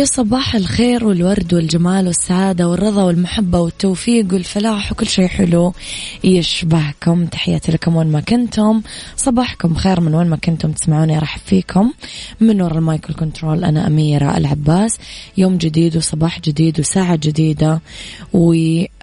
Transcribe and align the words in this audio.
يا 0.00 0.04
صباح 0.04 0.54
الخير 0.54 1.04
والورد 1.04 1.54
والجمال 1.54 2.06
والسعادة 2.06 2.68
والرضا 2.68 3.02
والمحبة 3.02 3.60
والتوفيق 3.60 4.32
والفلاح 4.32 4.92
وكل 4.92 5.06
شيء 5.06 5.26
حلو 5.26 5.72
يشبهكم. 6.24 7.26
تحياتي 7.26 7.72
لكم 7.72 7.96
وين 7.96 8.06
ما 8.06 8.20
كنتم. 8.20 8.82
صباحكم 9.16 9.74
خير 9.74 10.00
من 10.00 10.14
وين 10.14 10.26
ما 10.26 10.36
كنتم 10.36 10.72
تسمعوني 10.72 11.18
راح 11.18 11.38
فيكم. 11.38 11.92
من 12.40 12.62
وراء 12.62 12.78
المايكل 12.78 13.14
كنترول 13.14 13.64
أنا 13.64 13.86
أميرة 13.86 14.36
العباس. 14.36 14.98
يوم 15.36 15.56
جديد 15.56 15.96
وصباح 15.96 16.40
جديد 16.40 16.80
وساعة 16.80 17.16
جديدة. 17.16 17.80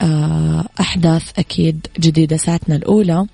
وأحداث 0.01 1.23
أكيد 1.39 1.87
جديدة 1.99 2.37
ساعتنا 2.37 2.75
الأولى. 2.75 3.25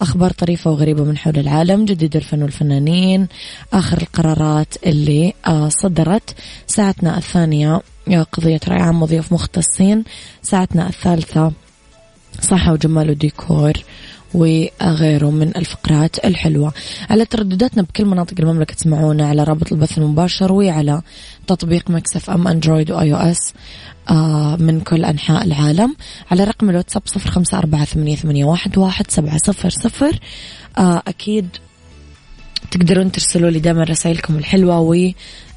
أخبار 0.00 0.30
طريفة 0.30 0.70
وغريبة 0.70 1.04
من 1.04 1.18
حول 1.18 1.38
العالم 1.38 1.84
جديد 1.84 2.16
الفن 2.16 2.42
والفنانين 2.42 3.28
آخر 3.72 4.02
القرارات 4.02 4.74
اللي 4.86 5.32
آه، 5.46 5.68
صدرت. 5.68 6.34
ساعتنا 6.66 7.18
الثانية 7.18 7.80
آه، 8.08 8.22
قضية 8.22 8.60
رأي 8.68 8.82
عام 8.82 9.02
وضيوف 9.02 9.32
مختصين. 9.32 10.04
ساعتنا 10.42 10.88
الثالثة 10.88 11.52
صحة 12.40 12.72
وجمال 12.72 13.10
وديكور. 13.10 13.72
وغيره 14.34 15.30
من 15.30 15.56
الفقرات 15.56 16.24
الحلوة. 16.24 16.72
على 17.10 17.24
تردداتنا 17.24 17.82
بكل 17.82 18.04
مناطق 18.04 18.34
المملكة 18.38 18.74
تسمعونا 18.74 19.28
على 19.28 19.44
رابط 19.44 19.72
البث 19.72 19.98
المباشر 19.98 20.52
وعلى 20.52 21.02
تطبيق 21.46 21.90
Mix 21.90 22.30
FM 22.30 22.48
Android 22.48 22.90
و 22.90 23.14
iOS 23.14 23.54
من 24.60 24.80
كل 24.80 25.04
أنحاء 25.04 25.44
العالم. 25.44 25.96
على 26.30 26.44
رقم 26.44 26.70
الواتساب 26.70 27.02
صفر 27.06 27.30
خمسة 27.30 27.58
أربعة 27.58 27.84
ثمانية 27.84 28.44
واحد 28.76 29.10
سبعة 29.10 29.38
صفر 29.46 29.70
صفر. 29.70 30.20
آه، 30.78 31.02
أكيد 31.08 31.48
تقدرون 32.70 33.12
ترسلوا 33.12 33.50
لي 33.50 33.58
دائما 33.60 33.84
رسائلكم 33.84 34.36
الحلوة 34.36 34.80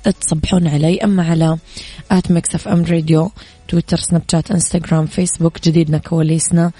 وتصبحون 0.05 0.67
علي 0.67 0.97
أما 0.97 1.23
على 1.23 1.57
at 2.11 2.31
Mix 2.31 2.55
FM 2.55 2.85
Radio 2.85 3.31
تويتر 3.67 3.97
سناب 3.97 4.21
شات 4.31 4.51
إنستغرام 4.51 5.05
فيسبوك 5.05 5.63
جديدنا 5.65 5.97
كواليسنا. 5.97 6.71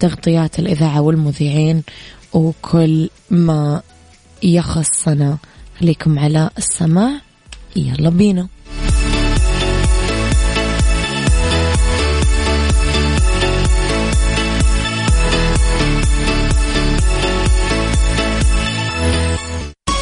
تغطيات 0.00 0.58
الإذاعة 0.58 1.00
والمذيعين 1.00 1.82
وكل 2.32 3.10
ما 3.30 3.82
يخصنا. 4.42 5.38
خليكم 5.80 6.18
على 6.18 6.50
السماع. 6.58 7.20
يلا 7.76 8.10
بينا. 8.10 8.48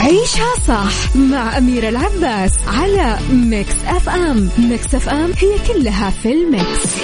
عيشها 0.01 0.55
صح 0.69 1.17
مع 1.17 1.59
أميرة 1.59 1.89
العباس 1.89 2.53
على 2.67 3.19
Mix 3.33 3.75
FM 3.87 4.51
Mix 4.59 4.95
FM 4.95 5.33
هي 5.33 5.75
كلها 5.75 6.11
في 6.11 6.33
ال 6.33 6.45
mix. 6.45 6.95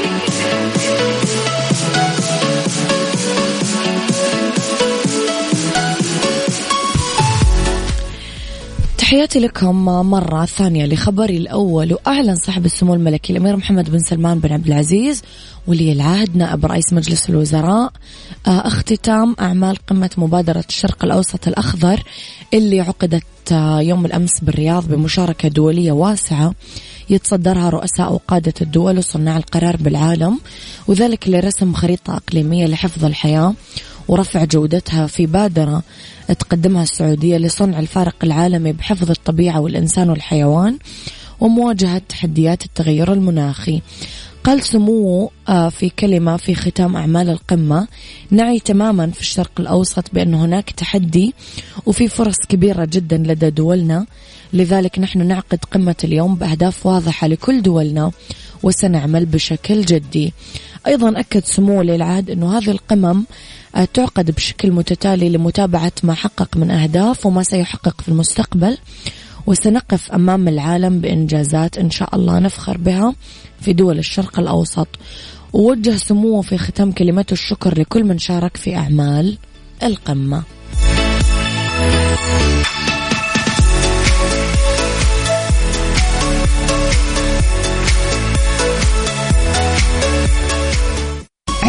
تحياتي 9.10 9.38
لكم 9.38 9.84
مرة 9.84 10.44
ثانية 10.44 10.86
لخبري 10.86 11.36
الأول 11.36 11.92
وأعلن 11.94 12.34
صاحب 12.34 12.64
السمو 12.64 12.94
الملكي 12.94 13.32
الأمير 13.32 13.56
محمد 13.56 13.90
بن 13.90 13.98
سلمان 13.98 14.38
بن 14.38 14.52
عبد 14.52 14.66
العزيز 14.66 15.22
ولي 15.66 15.92
العهد 15.92 16.36
نائب 16.36 16.66
رئيس 16.66 16.92
مجلس 16.92 17.30
الوزراء. 17.30 17.92
آه، 18.46 18.66
اختتام 18.66 19.36
أعمال 19.40 19.76
قمة 19.76 20.10
مبادرة 20.16 20.64
الشرق 20.68 21.04
الأوسط 21.04 21.48
الأخضر 21.48 22.02
اللي 22.54 22.80
عقدت 22.80 23.52
آه، 23.52 23.80
يوم 23.80 24.06
الأمس 24.06 24.40
بالرياض 24.40 24.88
بمشاركة 24.88 25.48
دولية 25.48 25.92
واسعة 25.92 26.54
يتصدرها 27.10 27.70
رؤساء 27.70 28.12
وقادة 28.12 28.54
الدول 28.60 28.98
وصناع 28.98 29.36
القرار 29.36 29.76
بالعالم 29.76 30.38
وذلك 30.88 31.28
لرسم 31.28 31.72
خريطة 31.72 32.16
إقليمية 32.16 32.66
لحفظ 32.66 33.04
الحياة. 33.04 33.54
ورفع 34.10 34.44
جودتها 34.44 35.06
في 35.06 35.26
بادرة 35.26 35.82
تقدمها 36.38 36.82
السعودية 36.82 37.36
لصنع 37.36 37.78
الفارق 37.78 38.14
العالمي 38.24 38.72
بحفظ 38.72 39.10
الطبيعة 39.10 39.60
والإنسان 39.60 40.10
والحيوان 40.10 40.78
ومواجهة 41.40 42.02
تحديات 42.08 42.64
التغير 42.64 43.12
المناخي. 43.12 43.82
قال 44.44 44.62
سموه 44.62 45.30
آه، 45.48 45.68
في 45.68 45.88
كلمة 45.88 46.36
في 46.36 46.54
ختام 46.54 46.96
أعمال 46.96 47.30
القمة 47.30 47.88
نعي 48.30 48.58
تماما 48.58 49.10
في 49.10 49.20
الشرق 49.20 49.50
الأوسط 49.60 50.04
بأن 50.12 50.34
هناك 50.34 50.70
تحدي 50.70 51.34
وفي 51.86 52.08
فرص 52.08 52.38
كبيرة 52.48 52.84
جدا 52.84 53.16
لدى 53.16 53.50
دولنا. 53.50 54.06
لذلك 54.52 54.98
نحن 54.98 55.26
نعقد 55.26 55.58
قمة 55.72 55.96
اليوم 56.04 56.34
بأهداف 56.34 56.86
واضحة 56.86 57.26
لكل 57.26 57.62
دولنا 57.62 58.10
وسنعمل 58.62 59.26
بشكل 59.26 59.80
جدي. 59.80 60.32
أيضا 60.86 61.20
أكد 61.20 61.44
سمو 61.44 61.78
ولي 61.78 61.94
العهد 61.94 62.30
أنه 62.30 62.58
هذه 62.58 62.70
القمم 62.70 63.24
تعقد 63.94 64.30
بشكل 64.30 64.70
متتالي 64.72 65.28
لمتابعة 65.28 65.92
ما 66.02 66.14
حقق 66.14 66.56
من 66.56 66.70
أهداف 66.70 67.26
وما 67.26 67.42
سيحقق 67.42 68.00
في 68.00 68.08
المستقبل. 68.08 68.78
وسنقف 69.46 70.12
أمام 70.12 70.48
العالم 70.48 71.00
بإنجازات 71.00 71.78
إن 71.78 71.90
شاء 71.90 72.16
الله 72.16 72.38
نفخر 72.38 72.78
بها 72.78 73.14
في 73.60 73.72
دول 73.72 73.98
الشرق 73.98 74.38
الأوسط. 74.38 74.88
ووجه 75.52 75.96
سموه 75.96 76.42
في 76.42 76.58
ختام 76.58 76.92
كلمته 76.92 77.32
الشكر 77.32 77.80
لكل 77.80 78.04
من 78.04 78.18
شارك 78.18 78.56
في 78.56 78.76
أعمال 78.76 79.38
القمة. 79.82 80.42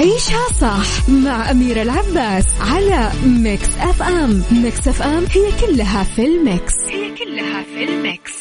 عيشها 0.02 0.48
صح 0.62 1.10
مع 1.10 1.52
أميرة 1.52 1.82
العباس 1.82 2.46
على 2.62 3.12
Mix 3.26 3.70
FM. 3.80 4.44
Mix 4.52 4.88
FM 4.88 5.26
هي 5.32 5.52
كلها 5.62 6.04
في 6.04 6.26
ال 6.26 6.35
mix. 6.35 6.74
هي 6.90 7.16
كلها 7.16 7.64
في 7.64 7.84
ال 7.84 7.93
mix. 7.93 8.32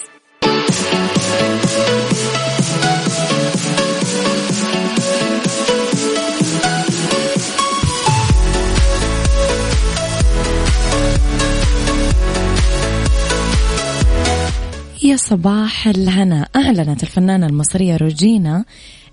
يا 15.02 15.16
صباح 15.16 15.86
الهنا. 15.86 16.48
أعلنت 16.56 17.02
الفنانة 17.02 17.46
المصرية 17.46 17.96
روجينا. 17.96 18.64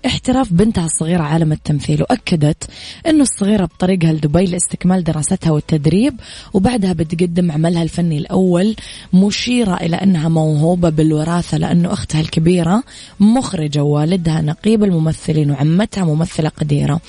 احتراف 0.06 0.52
بنتها 0.52 0.84
الصغيرة 0.84 1.22
عالم 1.22 1.52
التمثيل 1.52 2.02
وأكدت 2.02 2.70
أنه 3.06 3.22
الصغيرة 3.22 3.64
بطريقها 3.64 4.12
لدبي 4.12 4.44
لاستكمال 4.44 5.04
دراستها 5.04 5.50
والتدريب 5.50 6.14
وبعدها 6.54 6.92
بتقدم 6.92 7.52
عملها 7.52 7.82
الفني 7.82 8.18
الأول 8.18 8.76
مشيرة 9.12 9.74
إلى 9.74 9.96
أنها 9.96 10.28
موهوبة 10.28 10.88
بالوراثة 10.88 11.58
لأنه 11.58 11.92
أختها 11.92 12.20
الكبيرة 12.20 12.82
مخرجة 13.20 13.82
ووالدها 13.82 14.40
نقيب 14.40 14.84
الممثلين 14.84 15.50
وعمتها 15.50 16.04
ممثلة 16.04 16.48
قديرة. 16.48 17.00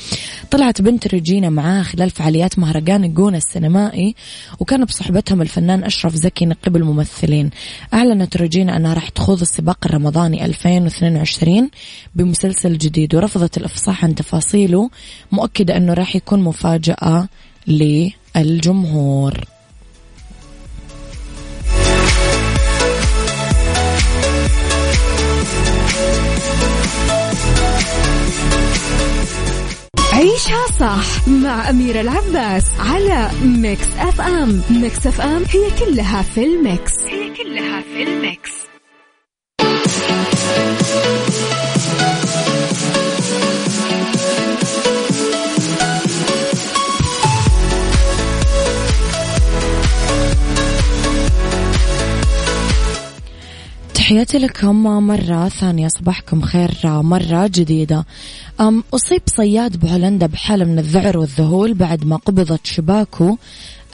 طلعت 0.52 0.82
بنت 0.82 1.08
ريجينا 1.08 1.50
معاها 1.50 1.84
خلال 1.84 2.10
فعاليات 2.10 2.60
مهرجان 2.60 3.04
الجونة 3.04 3.38
السينمائي 3.38 4.16
وكان 4.60 4.86
بصحبتهم 4.86 5.42
الفنان 5.42 5.84
أشرف 5.84 6.16
زكي 6.16 6.46
نقيب 6.46 6.76
الممثلين. 6.76 7.50
أعلنت 7.94 8.38
ريجينا 8.38 8.78
أنها 8.78 8.94
راح 8.94 9.10
تخوض 9.10 9.42
السباق 9.42 9.78
الرمضاني 9.86 10.46
2022 10.46 11.70
بمسلسل 12.16 12.79
جديد 12.80 13.16
ورفضت 13.16 13.58
الإفصاح 13.58 14.04
عن 14.04 14.16
تفاصيله 14.16 14.90
مؤكدة 15.32 15.78
أنه 15.78 15.94
راح 15.94 16.16
يكون 16.16 16.40
مفاجأة 16.44 17.28
للجمهور. 17.68 19.34
عيشها 30.14 30.66
صح 30.80 31.28
مع 31.28 31.70
أميرة 31.70 32.02
العباس 32.02 32.64
على 32.80 33.30
Mix 33.44 33.88
FM. 33.98 34.62
Mix 34.70 35.08
FM 35.08 35.44
هي 35.44 35.86
كلها 35.86 36.22
في 36.22 36.44
ال 36.44 36.54
mix. 36.54 36.94
هي 37.08 37.30
كلها 37.36 37.82
في 37.82 38.04
ال 38.04 38.13
mix. 38.13 38.49
تحياتي 54.10 54.38
لكم 54.38 54.84
مرة 54.84 55.50
ثانية 55.50 55.88
صباحكم 55.88 56.42
خير 56.42 56.72
مرة 56.86 57.48
جديدة. 57.48 58.06
أم 58.60 58.84
أصيب 58.94 59.22
صياد 59.26 59.78
بهولندا 59.78 60.26
بحالة 60.26 60.66
من 60.66 60.80
الذعر 60.80 61.18
والذهول 61.18 61.74
بعد 61.74 62.06
ما 62.06 62.16
قبضت 62.16 62.66
شباكه 62.68 63.38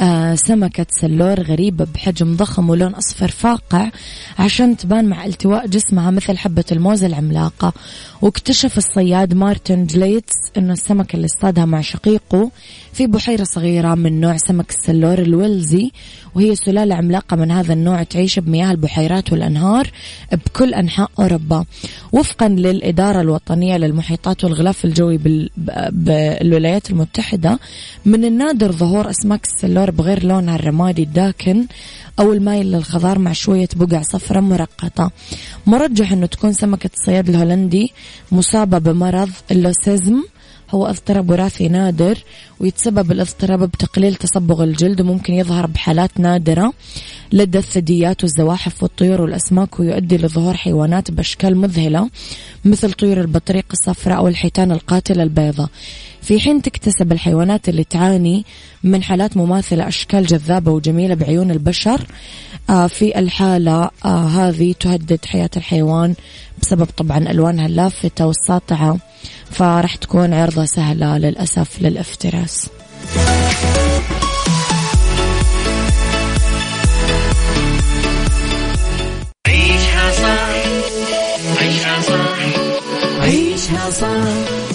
آه 0.02 0.36
سمكة 0.36 0.86
سلور 1.02 1.40
غريبة 1.40 1.88
بحجم 1.94 2.36
ضخم 2.36 2.70
ولون 2.70 2.94
أصفر 2.94 3.28
فاقع 3.28 3.92
عشان 4.40 4.78
تبان 4.78 5.06
مع 5.06 5.26
التواء 5.26 5.68
جسمها 5.68 6.12
مثل 6.12 6.38
حبة 6.38 6.66
الموز 6.72 7.04
العملاقة. 7.04 7.74
واكتشف 8.22 8.78
الصياد 8.78 9.34
مارتن 9.34 9.86
جليتس 9.86 10.36
أنه 10.58 10.74
السمكة 10.74 11.16
اللي 11.16 11.26
اصطادها 11.26 11.66
مع 11.66 11.82
شقيقه 11.82 12.52
في 12.94 13.08
بحيرة 13.08 13.44
صغيرة 13.44 13.96
من 13.96 14.22
نوع 14.22 14.38
سمك 14.38 14.70
السلور 14.70 15.20
الويلزي 15.20 15.92
وهي 16.36 16.56
سلالة 16.56 16.96
عملاقة 16.96 17.36
من 17.36 17.52
هذا 17.52 17.74
النوع 17.74 18.04
تعيش 18.04 18.40
بمياه 18.40 18.72
البحيرات 18.72 19.32
والأنهار 19.32 19.92
بكل 20.32 20.74
أنحاء 20.74 21.12
أوروبا. 21.20 21.66
وفقا 22.12 22.48
للإدارة 22.48 23.22
الوطنية 23.22 23.78
للمحيطات 23.78 24.44
والغلاف 24.44 24.86
الجوي 24.86 25.20
بالولايات 25.92 26.90
المتحدة 26.90 27.60
من 28.06 28.26
النادر 28.26 28.72
ظهور 28.72 29.10
أسماك 29.10 29.44
السلور 29.44 29.92
بغير 29.92 30.24
لونها 30.24 30.56
الرمادي 30.56 31.04
الداكن 31.04 31.66
أو 32.20 32.34
المايل 32.34 32.72
للخضار 32.72 33.20
مع 33.20 33.32
شوية 33.32 33.70
بقع 33.76 34.02
صفراء 34.02 34.42
مرقطة. 34.42 35.12
مرجح 35.68 36.12
أنه 36.12 36.26
تكون 36.26 36.54
سمكة 36.54 36.90
الصياد 37.00 37.30
الهولندي 37.30 37.94
مصابة 38.32 38.78
بمرض 38.78 39.30
ال 39.52 39.61
leucism 39.61 40.24
هو 40.72 40.86
اضطراب 40.86 41.30
وراثي 41.30 41.68
نادر 41.68 42.24
ويتسبب 42.60 43.12
الاضطراب 43.12 43.60
بتقليل 43.60 44.16
تصبغ 44.16 44.64
الجلد 44.64 45.02
وممكن 45.02 45.34
يظهر 45.34 45.66
بحالات 45.68 46.20
نادرة 46.20 46.74
لدى 47.32 47.58
الثدييات 47.58 48.24
والزواحف 48.24 48.84
والطيور 48.84 49.22
والأسماك 49.22 49.80
ويؤدي 49.80 50.18
لظهور 50.18 50.54
حيوانات 50.58 51.12
بأشكال 51.12 51.58
مذهلة 51.58 52.10
مثل 52.66 52.94
طيور 52.94 53.22
البطريق 53.22 53.66
الصفراء 53.72 54.18
أو 54.18 54.28
الحيتان 54.28 54.72
القاتلة 54.72 55.24
البيضاء. 55.24 55.70
في 56.26 56.40
حين 56.40 56.62
تكتسب 56.62 57.12
الحيوانات 57.12 57.70
اللي 57.70 57.84
تعاني 57.84 58.46
من 58.84 59.04
حالات 59.04 59.38
مماثلة 59.38 59.88
أشكال 59.88 60.26
جذابة 60.26 60.72
وجميلة 60.72 61.16
بعيون 61.16 61.52
البشر 61.52 62.08
آه، 62.70 62.88
في 62.88 63.20
الحالة 63.20 63.90
آه، 64.06 64.28
هذه 64.28 64.76
تهدد 64.80 65.26
حياة 65.26 65.50
الحيوان 65.58 66.16
بسبب 66.62 66.86
طبعا 66.86 67.18
ألوانها 67.18 67.66
اللافتة 67.66 68.26
والساطعة 68.28 68.98
فراح 69.52 69.96
تكون 69.96 70.34
عرضة 70.34 70.66
سهلة 70.66 71.18
للأسف 71.18 71.82
للافتراس. 71.82 72.70
عيشها 79.48 80.12
صح 82.02 82.36
عيشها 83.22 83.90
صح 83.90 84.75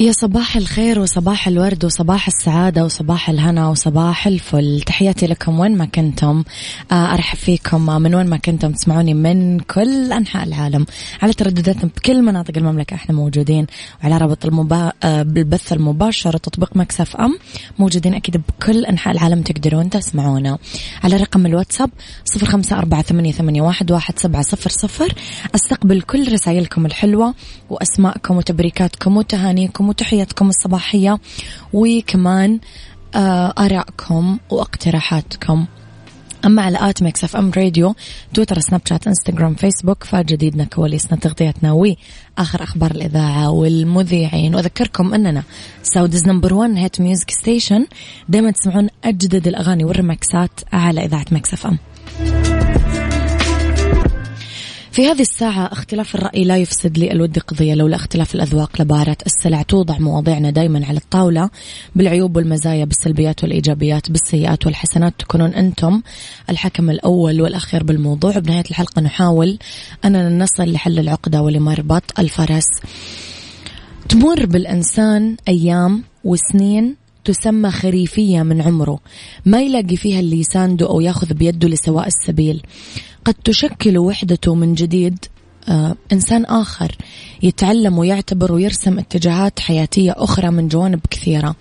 يا 0.00 0.12
صباح 0.12 0.56
الخير 0.56 1.00
وصباح 1.00 1.48
الورد 1.48 1.84
وصباح 1.84 2.26
السعادة 2.26 2.84
وصباح 2.84 3.30
الهنا 3.30 3.68
وصباح 3.68 4.26
الفل. 4.26 4.82
تحياتي 4.86 5.26
لكم 5.26 5.60
وين 5.60 5.76
ما 5.76 5.84
كنتم. 5.84 6.44
آه، 6.92 7.14
أرحب 7.14 7.38
فيكم. 7.38 7.86
من 8.02 8.14
وين 8.14 8.26
ما 8.26 8.36
كنتم 8.36 8.72
تسمعوني 8.72 9.14
من 9.14 9.60
كل 9.60 10.12
أنحاء 10.12 10.44
العالم. 10.44 10.86
على 11.22 11.32
تردداتنا 11.32 11.90
بكل 11.96 12.22
مناطق 12.22 12.52
المملكة 12.56 12.94
إحنا 12.94 13.14
موجودين. 13.14 13.66
وعلى 14.02 14.18
رابط 14.18 14.44
المبا... 14.44 14.92
آه، 15.02 15.22
بالبث 15.22 15.72
المباشر 15.72 16.36
تطبيق 16.36 16.76
مكسف 16.76 17.16
أم 17.16 17.38
موجودين 17.78 18.14
أكيد 18.14 18.36
بكل 18.36 18.84
أنحاء 18.84 19.14
العالم 19.14 19.42
تقدرون 19.42 19.90
تسمعونا. 19.90 20.58
على 21.04 21.16
رقم 21.16 21.46
الواتساب 21.46 21.90
صفر 22.24 22.46
خمسة 22.46 22.78
أربعة 22.78 23.02
ثمانية, 23.02 23.62
واحد 23.62 24.18
سبعة 24.18 24.42
صفر 24.42 24.70
صفر. 24.70 25.14
أستقبل 25.54 26.02
كل 26.02 26.32
رسائلكم 26.32 26.86
الحلوة 26.86 27.34
وأسماءكم 27.70 28.36
وتبريكاتكم 28.36 29.16
وتهانيكم 29.16 29.85
وتحياتكم 29.88 30.48
الصباحية. 30.48 31.18
وكمان 31.72 32.60
آه، 33.14 33.54
آرائكم 33.58 34.38
واقتراحاتكم. 34.50 35.66
أما 36.44 36.62
على 36.62 36.78
at 36.80 37.02
Mix 37.02 37.24
FM 37.24 37.50
Radio 37.56 37.94
تويتر 38.34 38.58
سناب 38.58 38.80
شات 38.84 39.06
إنستغرام 39.06 39.54
فيسبوك 39.54 40.04
فجديدنا 40.04 40.64
كواليسنا 40.64 41.18
تغطيتنا 41.18 41.72
وآخر 41.72 42.62
أخبار 42.62 42.90
الإذاعة 42.90 43.50
والمذيعين. 43.50 44.54
وأذكركم 44.54 45.14
أننا 45.14 45.42
Saudi's 45.82 46.26
number 46.28 46.54
1 46.54 46.76
hit 46.76 47.00
music 47.00 47.30
station 47.30 47.86
دايما 48.28 48.50
تسمعون 48.50 48.88
أجدد 49.04 49.48
الأغاني 49.48 49.84
والرمكسات 49.84 50.60
على 50.72 51.04
إذاعة 51.04 51.26
Mix 51.32 51.52
FM. 51.54 51.78
في 54.96 55.06
هذه 55.06 55.20
الساعة 55.20 55.72
اختلاف 55.72 56.14
الرأي 56.14 56.44
لا 56.44 56.56
يفسد 56.56 56.98
لي 56.98 57.12
الود 57.12 57.38
قضية 57.38 57.74
لولا 57.74 57.96
اختلاف 57.96 58.34
الأذواق 58.34 58.82
لبارة 58.82 59.16
السلع 59.26 59.62
توضع 59.62 59.98
مواضيعنا 59.98 60.50
دايما 60.50 60.86
على 60.86 60.98
الطاولة 60.98 61.50
بالعيوب 61.96 62.36
والمزايا 62.36 62.84
بالسلبيات 62.84 63.42
والإيجابيات 63.42 64.10
بالسيئات 64.10 64.66
والحسنات 64.66 65.14
تكونون 65.18 65.54
أنتم 65.54 66.02
الحكم 66.50 66.90
الأول 66.90 67.40
والأخير 67.40 67.82
بالموضوع. 67.82 68.38
بنهاية 68.38 68.64
الحلقة 68.70 69.02
نحاول 69.02 69.58
أننا 70.04 70.28
نصل 70.28 70.72
لحل 70.72 70.98
العقدة 70.98 71.42
ولمربط 71.42 72.18
الفرس. 72.18 72.68
تمر 74.08 74.46
بالإنسان 74.46 75.36
أيام 75.48 76.02
وسنين 76.24 76.96
تسمى 77.24 77.70
خريفية 77.70 78.42
من 78.42 78.62
عمره. 78.62 78.98
ما 79.46 79.62
يلاقي 79.62 79.96
فيها 79.96 80.20
اللي 80.20 80.40
يسانده 80.40 80.88
أو 80.88 81.00
ياخذ 81.00 81.34
بيده 81.34 81.68
لسواء 81.68 82.06
السبيل. 82.06 82.62
قد 83.26 83.34
تشكل 83.34 83.98
وحدته 83.98 84.54
من 84.54 84.74
جديد 84.74 85.24
آه 85.68 85.96
إنسان 86.12 86.44
آخر 86.44 86.96
يتعلم 87.42 87.98
ويعتبر 87.98 88.52
ويرسم 88.52 88.98
اتجاهات 88.98 89.60
حياتية 89.60 90.14
أخرى 90.16 90.50
من 90.50 90.68
جوانب 90.68 91.00
كثيرة 91.10 91.56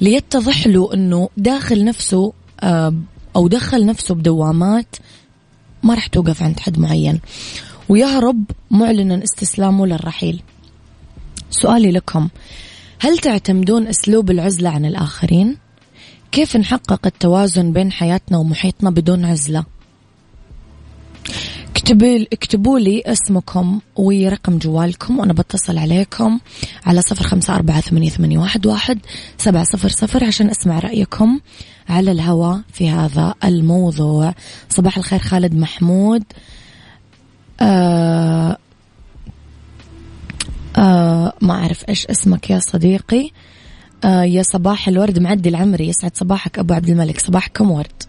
ليتضح 0.00 0.66
له 0.66 0.94
أنه 0.94 1.28
داخل 1.36 1.84
نفسه 1.84 2.32
آه 2.60 2.94
أو 3.36 3.48
دخل 3.48 3.86
نفسه 3.86 4.14
بدوامات 4.14 4.96
ما 5.82 5.94
راح 5.94 6.06
توقف 6.06 6.42
عند 6.42 6.60
حد 6.60 6.78
معين 6.78 7.20
ويهرب 7.88 8.44
معلنا 8.70 9.24
استسلامه 9.24 9.86
للرحيل 9.86 10.42
سؤالي 11.50 11.92
لكم 11.92 12.28
هل 13.00 13.18
تعتمدون 13.18 13.86
أسلوب 13.86 14.30
العزلة 14.30 14.70
عن 14.70 14.84
الآخرين؟ 14.84 15.56
كيف 16.32 16.56
نحقق 16.56 17.06
التوازن 17.06 17.72
بين 17.72 17.92
حياتنا 17.92 18.38
ومحيطنا 18.38 18.90
بدون 18.90 19.24
عزلة؟ 19.24 19.73
اكتبوا 22.32 22.78
لي 22.78 23.02
اسمكم 23.06 23.80
ورقم 23.96 24.58
جوالكم 24.58 25.18
وأنا 25.18 25.32
بتصل 25.32 25.78
عليكم 25.78 26.40
على 26.86 27.02
صفر 27.02 27.24
خمسة 27.24 27.54
أربعة 27.54 27.80
ثمانية, 27.80 28.10
ثمانية 28.10 28.38
واحد, 28.38 28.66
واحد 28.66 28.98
سبعة 29.38 29.64
صفر 29.64 29.88
صفر 29.88 30.24
عشان 30.24 30.50
أسمع 30.50 30.78
رأيكم 30.78 31.40
على 31.88 32.12
الهواء 32.12 32.60
في 32.72 32.88
هذا 32.88 33.34
الموضوع. 33.44 34.34
صباح 34.68 34.96
الخير 34.96 35.18
خالد 35.18 35.54
محمود. 35.54 36.22
آه 37.60 38.56
آه 40.76 41.32
ما 41.40 41.54
أعرف 41.54 41.88
إيش 41.88 42.06
اسمك 42.06 42.50
يا 42.50 42.58
صديقي. 42.58 43.30
آه 44.04 44.22
يا 44.22 44.42
صباح 44.42 44.88
الورد 44.88 45.18
معدي 45.18 45.48
العمري 45.48 45.88
يسعد 45.88 46.16
صباحك 46.16 46.58
أبو 46.58 46.74
عبد 46.74 46.88
الملك. 46.88 47.20
صباحكم 47.20 47.70
ورد. 47.70 48.02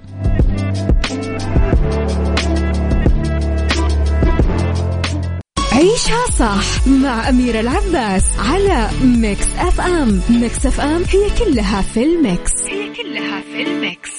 عيشها 5.75 6.25
صح 6.39 6.87
مع 6.87 7.29
أميرة 7.29 7.59
العباس 7.59 8.23
على 8.39 8.89
Mix 9.03 9.47
FM. 9.57 10.21
Mix 10.29 10.65
FM 10.65 11.03
هي 11.03 11.29
كلها 11.45 11.81
في 11.81 12.03
ال 12.03 12.13
mix. 12.13 12.51
هي 12.63 12.93
كلها 12.93 13.41
في 13.41 13.63
ال 13.63 13.73
mix. 13.73 14.11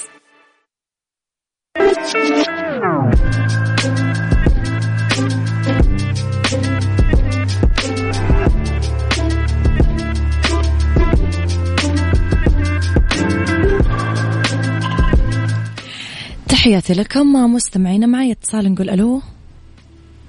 تحياتي 16.48 16.92
لكم 16.92 17.32
مستمعينا 17.32 18.06
معي 18.06 18.32
اتصال 18.32 18.72
نقول 18.72 18.90
ألو. 18.90 19.22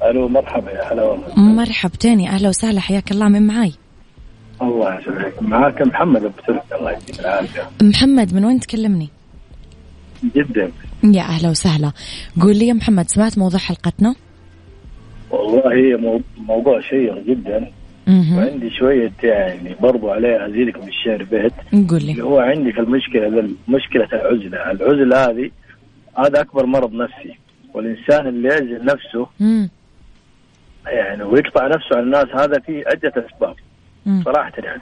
ألو 0.09 0.27
مرحبا 0.27 0.71
يا 0.71 0.93
هلا 0.93 1.03
والله 1.03 1.35
مرحبتين 1.37 2.27
أهلا 2.27 2.49
وسهلا 2.49 2.79
حياك 2.79 3.11
الله 3.11 3.27
من 3.29 3.47
معاي. 3.47 3.73
الله 4.61 4.99
يسعدك. 4.99 5.43
معاك 5.43 5.81
محمد 5.81 6.23
أبو 6.23 6.33
ترك 6.47 6.63
الله 6.79 6.91
يديك 6.91 7.19
العافية. 7.19 7.61
محمد 7.81 8.33
من 8.33 8.45
وين 8.45 8.59
تكلمني؟ 8.59 9.09
جدا 10.35 10.71
يا 11.03 11.21
أهلا 11.21 11.49
وسهلا. 11.49 11.91
قول 12.41 12.55
لي 12.57 12.67
يا 12.67 12.73
محمد 12.73 13.09
سمعت 13.09 13.37
موضوع 13.37 13.59
حلقتنا؟ 13.59 14.15
والله 15.31 15.99
موضوع 16.37 16.81
شيق 16.81 17.23
جدا. 17.27 17.71
وعندي 18.07 18.69
شوية 18.79 19.11
يعني 19.23 19.75
برضو 19.81 20.09
عليه 20.09 20.45
أزيدك 20.47 20.77
من 20.77 20.87
الشعر 20.87 21.23
بيت. 21.23 21.53
قول 21.89 22.01
اللي 22.01 22.13
لي 22.13 22.21
هو 22.23 22.39
عندك 22.39 22.79
المشكلة 22.79 23.27
ذا- 23.27 23.49
مشكلة 23.67 24.07
العزلة، 24.13 24.71
العزلة 24.71 25.29
هذه 25.29 25.49
هذا 26.17 26.41
أكبر 26.41 26.65
مرض 26.65 26.93
نفسي. 26.93 27.37
والإنسان 27.73 28.27
اللي 28.27 28.47
يعزل 28.49 28.85
نفسه 28.85 29.27
امم 29.41 29.69
يعني 30.89 31.24
ويقطع 31.24 31.67
نفسه 31.67 31.98
عن 31.98 32.03
الناس 32.03 32.27
هذا 32.36 32.60
في 32.60 32.84
عدة 32.88 33.13
أسباب. 33.25 33.56
صراحة 34.25 34.51
يعني. 34.58 34.82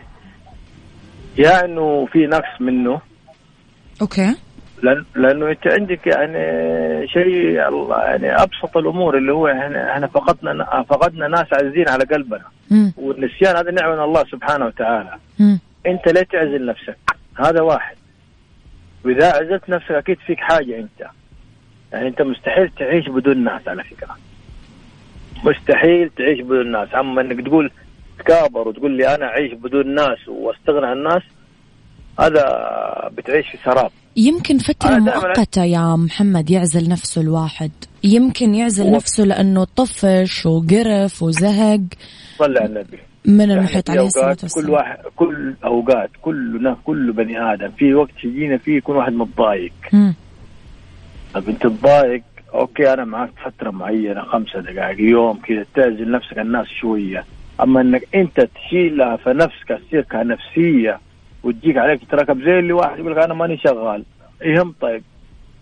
يا 1.38 1.66
إنه 1.66 2.06
في 2.06 2.28
نقص 2.28 2.62
منه 2.62 3.02
okay. 4.02 4.36
لأن 4.84 5.06
لأنه 5.16 5.50
أنت 5.50 5.68
عندك 5.68 6.08
يعني 6.08 6.38
شيء 7.08 7.68
الله 7.68 8.04
يعني 8.04 8.44
أبسط 8.44 8.78
الأمور 8.78 9.18
اللي 9.18 9.34
هو 9.34 9.48
إحنا 9.48 10.08
فقدنا 10.08 10.84
فقدنا 10.90 11.28
ناس 11.28 11.48
عزيزين 11.54 11.90
على 11.90 12.04
قلبنا. 12.04 12.46
امم 12.72 12.94
والنسيان 12.98 13.56
هذا 13.56 13.72
نعمة 13.72 13.96
من 13.96 14.04
الله 14.04 14.24
سبحانه 14.24 14.66
وتعالى. 14.66 15.18
أمم. 15.40 15.60
أنت 15.86 16.08
ليه 16.08 16.24
تعزل 16.24 16.66
نفسك 16.66 16.98
هذا 17.40 17.62
واحد. 17.62 17.96
وإذا 19.06 19.28
عزلت 19.28 19.70
نفسك 19.70 19.92
أكيد 19.92 20.18
فيك 20.26 20.40
حاجة 20.40 20.78
أنت. 20.78 21.10
يعني 21.94 22.08
أنت 22.08 22.22
مستحيل 22.22 22.70
تعيش 22.70 23.10
بدون 23.10 23.44
ناس 23.44 23.68
على 23.68 23.84
فكرة. 23.84 24.18
مستحيل 25.46 26.10
تعيش 26.18 26.42
بدون 26.42 26.72
ناس. 26.72 26.90
أما 26.96 27.22
إنك 27.22 27.46
تقول 27.46 27.72
تكابر 28.20 28.68
وتقول 28.68 28.98
لي 28.98 29.16
أنا 29.16 29.26
أعيش 29.26 29.54
بدون 29.54 29.96
ناس 29.96 30.28
وأستغنى 30.28 30.86
عن 30.86 30.98
الناس 30.98 31.24
هذا 32.20 32.46
بتعيش 33.18 33.46
في 33.48 33.58
سراب. 33.66 33.92
يمكن 34.18 34.58
فترة 34.58 34.98
مؤقتة 34.98 35.64
يا 35.64 35.96
محمد 35.96 36.52
يعزل 36.52 36.90
نفسه 36.90 37.22
الواحد. 37.22 37.72
يمكن 38.04 38.56
يعزل 38.56 38.92
نفسه 38.92 39.24
لأنه 39.24 39.64
طفش 39.64 40.46
وقرف 40.46 41.24
وزهق 41.24 41.82
صلى 42.38 42.60
على 42.60 42.70
النبي. 42.70 43.00
من 43.26 43.40
يعني 43.40 43.54
المحيط 43.54 43.90
عليه 43.90 44.02
الصلاة 44.02 44.24
أوقات 44.24 44.44
والسلام. 44.44 44.66
كل 44.68 44.74
واحد 44.74 44.98
كل 45.16 45.56
أوقات 45.66 46.10
كلنا 46.22 46.78
كل 46.84 47.12
بني 47.12 47.54
آدم 47.54 47.72
في 47.72 47.94
وقت 47.94 48.24
يجينا 48.24 48.58
فيه 48.58 48.78
يكون 48.78 48.96
واحد 48.96 49.14
متضايق. 49.14 49.74
انت 51.36 51.68
تضايق 51.68 52.24
أوكي 52.56 52.94
أنا 52.94 53.06
معك 53.06 53.30
فترة 53.46 53.72
معينة 53.72 54.22
خمسة 54.22 54.60
دقائق 54.60 55.00
يوم 55.00 55.40
كذا 55.40 55.66
تعزل 55.76 56.12
نفسك 56.12 56.38
عن 56.38 56.46
الناس 56.46 56.68
شوية. 56.68 57.26
أما 57.62 57.82
إنك 57.82 58.08
أنت 58.16 58.48
تشيلها 58.56 59.16
في 59.16 59.30
نفسك 59.30 59.80
تصير 59.88 60.02
كنفسيه 60.02 61.00
وتجيك 61.44 61.78
عليك 61.78 62.04
تتركب 62.04 62.42
زي 62.42 62.60
اللي 62.60 62.74
واحد 62.74 63.00
يقول 63.00 63.12
لك 63.12 63.18
أنا 63.18 63.34
ماني 63.34 63.58
شغال. 63.58 64.04
يهم 64.42 64.76
طيب. 64.82 65.04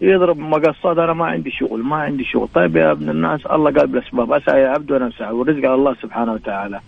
يضرب 0.02 0.38
مقصات 0.38 0.98
أنا 0.98 1.14
ما 1.14 1.26
عندي 1.26 1.52
شغل 1.52 1.84
ما 1.84 1.96
عندي 1.96 2.24
شغل. 2.24 2.48
طيب 2.48 2.76
يا 2.76 2.92
ابن 2.92 3.10
الناس 3.10 3.46
الله 3.46 3.72
قال 3.72 3.88
بالأسباب 3.88 4.32
أسعى 4.32 4.62
يا 4.62 4.70
عبد 4.70 4.92
وأنا 4.92 5.08
أسعى 5.08 5.32
والرزق 5.32 5.66
على 5.66 5.76
الله 5.76 5.96
سبحانه 6.02 6.34
وتعالى. 6.34 6.80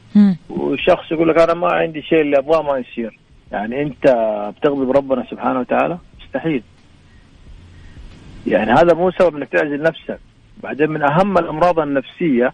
وشخص 0.49 1.11
يقول 1.11 1.29
لك 1.29 1.39
أنا 1.39 1.53
ما 1.53 1.67
عندي 1.67 2.01
شيء 2.01 2.21
اللي 2.21 2.37
أبغاه 2.37 2.61
ما 2.61 2.77
يصير. 2.77 3.19
يعني 3.51 3.81
أنت 3.81 4.07
بتغضب 4.57 4.91
ربنا 4.91 5.25
سبحانه 5.31 5.59
وتعالى؟ 5.59 5.97
مستحيل. 6.21 6.63
يعني 8.47 8.71
هذا 8.71 8.93
مو 8.93 9.11
سبب 9.11 9.35
إنك 9.35 9.49
تعزل 9.49 9.81
نفسك. 9.81 10.19
بعدين 10.63 10.89
من 10.89 11.01
أهم 11.01 11.37
الأمراض 11.37 11.79
النفسية 11.79 12.53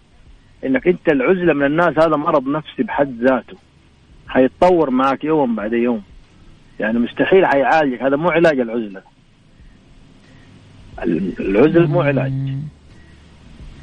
إنك 0.66 0.88
أنت 0.88 1.10
العزلة 1.10 1.54
من 1.54 1.66
الناس 1.66 2.00
هذا 2.00 2.16
مرض 2.16 2.48
نفسي 2.48 2.84
بحد 2.84 3.22
ذاته. 3.22 3.58
حيتطور 4.28 4.90
معك 4.90 5.24
يوم 5.24 5.56
بعد 5.56 5.74
يوم. 5.74 6.02
يعني 6.80 7.00
مستحيل 7.00 7.46
حيعالجك. 7.46 8.02
هذا 8.02 8.16
مو 8.16 8.30
علاج 8.30 8.60
العزلة. 8.60 9.02
العزله 11.40 11.88
مو 11.88 12.02
علاج. 12.02 12.34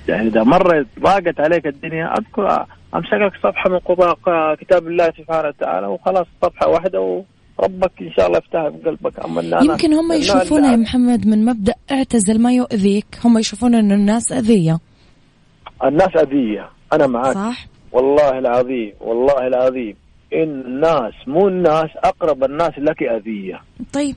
يعني 0.09 0.29
إذا 0.29 0.43
مره 0.43 0.87
ضاقت 1.01 1.41
عليك 1.41 1.67
الدنيا 1.67 2.13
أذكر 2.19 2.67
امسك 2.95 3.13
لك 3.13 3.33
صفحة 3.43 3.71
من 3.71 3.79
قضاء 3.79 4.55
كتاب 4.55 4.87
الله 4.87 5.13
سبحانه 5.19 5.49
وتعالى 5.49 5.87
وخلاص 5.87 6.27
صفحة 6.43 6.69
واحدة 6.69 7.01
وربك 7.59 7.93
إن 8.03 8.13
شاء 8.13 8.27
الله 8.27 8.39
يفتحها 8.39 8.71
في 8.71 8.77
قلبك. 8.79 9.21
أنا- 9.21 9.65
يمكن 9.65 9.95
هم 9.95 10.13
يشوفونها 10.13 10.71
يا 10.71 10.77
محمد 10.77 11.27
من 11.27 11.45
مبدأ 11.45 11.75
اعتزل 11.91 12.43
ما 12.43 12.53
يؤذيك. 12.53 13.07
هم 13.25 13.39
يشوفون 13.39 13.75
أن 13.75 13.93
الناس 13.93 14.33
أذية. 14.33 14.79
الناس 15.85 16.17
أذية. 16.17 16.69
أنا 16.93 17.07
معك. 17.07 17.35
صح؟ 17.35 17.67
والله 17.93 18.39
العظيم 18.39 18.93
والله 19.01 19.47
العظيم. 19.47 19.95
إن 20.35 20.61
الناس 20.61 21.13
مو 21.27 21.49
الناس 21.49 21.89
أقرب 22.05 22.45
الناس 22.45 22.79
لك 22.79 23.03
أذية. 23.03 23.61
طيب. 23.93 24.17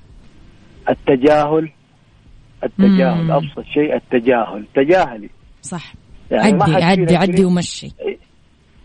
التجاهل 0.89 1.69
التجاهل 2.63 3.24
مم. 3.24 3.31
أبسط 3.31 3.63
شيء 3.74 3.95
التجاهل. 3.95 4.65
تجاهلي. 4.75 5.29
صح. 5.62 5.93
يعني 6.31 6.63
عدي 6.63 6.83
عدي 6.83 7.15
عدي 7.15 7.45
ومشي. 7.45 7.88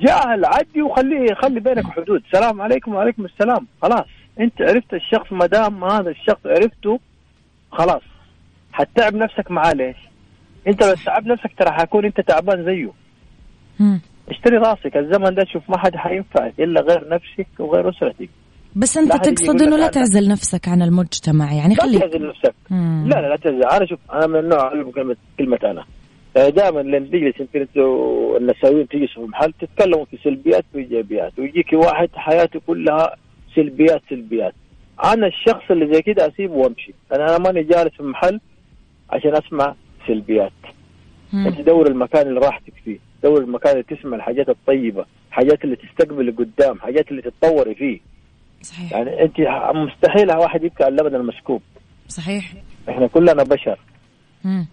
جاهل 0.00 0.44
عدي 0.44 0.82
وخليه 0.82 1.34
خلي 1.42 1.60
بينك 1.60 1.84
حدود. 1.86 2.22
السلام 2.32 2.60
عليكم 2.60 2.94
وعليكم 2.94 3.25
السلام. 3.25 3.66
خلاص. 3.82 4.06
انت 4.40 4.62
عرفت 4.62 4.94
الشخص 4.94 5.32
ما 5.32 5.46
دام 5.46 5.84
هذا 5.84 6.10
الشخص 6.10 6.46
عرفته 6.46 7.00
خلاص. 7.72 8.02
حتتعب 8.72 9.14
نفسك 9.14 9.50
معاه 9.50 9.72
ليش؟ 9.72 9.96
انت 10.68 10.84
لو 10.84 10.94
تعب 11.06 11.26
نفسك 11.26 11.50
ترى 11.58 11.70
حيكون 11.70 12.04
انت 12.04 12.20
تعبان 12.20 12.64
زيه. 12.64 12.92
مم. 13.80 14.00
اشتري 14.28 14.56
راسك 14.56 14.96
الزمن 14.96 15.34
ده 15.34 15.44
شوف 15.52 15.70
ما 15.70 15.78
حد 15.78 15.96
حينفعك 15.96 16.60
إلا 16.60 16.80
غير 16.80 17.08
نفسك 17.08 17.46
وغير 17.58 17.88
أسرتك. 17.90 18.28
بس 18.76 18.96
لا 18.96 19.02
يجي 19.02 19.18
تقصد 19.18 19.62
لك 19.62 19.72
لا 19.72 19.88
تعزل 19.88 20.28
نفسك 20.28 20.68
عن 20.68 20.82
المجتمع 20.82 21.52
يعني 21.52 21.74
لا 21.74 21.82
خليك. 21.82 22.02
تعزل 22.02 22.28
نفسك. 22.28 22.54
مم. 22.70 23.08
لا 23.08 23.20
لا 23.20 23.28
لا 23.28 23.36
تعزل. 23.36 23.64
أنا 23.64 23.86
شوف 23.86 23.98
أنا 24.12 24.26
من 24.26 24.36
النوع 24.38 24.60
اعلم 24.60 24.90
كلمه 24.90 25.16
كلمة 25.38 25.58
أنا. 25.64 25.84
دائما 26.36 26.80
لما 26.80 27.06
تجلس 27.06 27.40
يمكن 27.40 27.60
أنتوا 27.60 28.38
النساويين 28.38 28.88
تجلسوا 28.88 29.24
في 29.24 29.30
محل 29.30 29.52
تتكلموا 29.52 30.04
في 30.04 30.18
سلبيات 30.24 30.64
وإيجابيات 30.74 31.38
ويجيك 31.38 31.72
واحد 31.72 32.08
حياته 32.14 32.60
كلها 32.66 33.16
سلبيات 33.56 34.02
سلبيات. 34.10 34.54
أنا 35.04 35.26
الشخص 35.26 35.70
اللي 35.70 35.94
زي 35.94 36.02
كده 36.02 36.28
اسيبه 36.28 36.54
وأمشي. 36.54 36.94
أنا 37.12 37.38
ماني 37.38 37.62
جالس 37.62 37.94
في 37.96 38.02
محل 38.02 38.40
عشان 39.10 39.36
أسمع 39.36 39.75
سلبيات. 40.06 40.52
مم. 41.32 41.46
أنت 41.46 41.60
دور 41.60 41.86
المكان 41.86 42.28
اللي 42.28 42.40
راحتك 42.40 42.72
فيه 42.84 42.98
دور 43.22 43.40
المكان 43.40 43.72
اللي 43.72 43.82
تسمع 43.82 44.16
الحاجات 44.16 44.48
الطيبة 44.48 45.06
حاجات 45.30 45.64
اللي 45.64 45.76
تستقبل 45.76 46.26
لقدام 46.26 46.80
حاجات 46.80 47.10
اللي 47.10 47.22
تتطوري 47.22 47.75
فيه. 47.75 48.00
صحيح. 48.62 48.92
يعني 48.92 49.22
أنت 49.22 49.40
مستحيل 49.75 50.36
واحد 50.36 50.64
يبكي 50.64 50.84
على 50.84 50.92
اللبن 50.92 51.14
المسكوب. 51.14 51.62
صحيح. 52.08 52.52
إحنا 52.88 53.06
كلنا 53.06 53.42
بشر. 53.42 53.78
مم. 54.44 54.66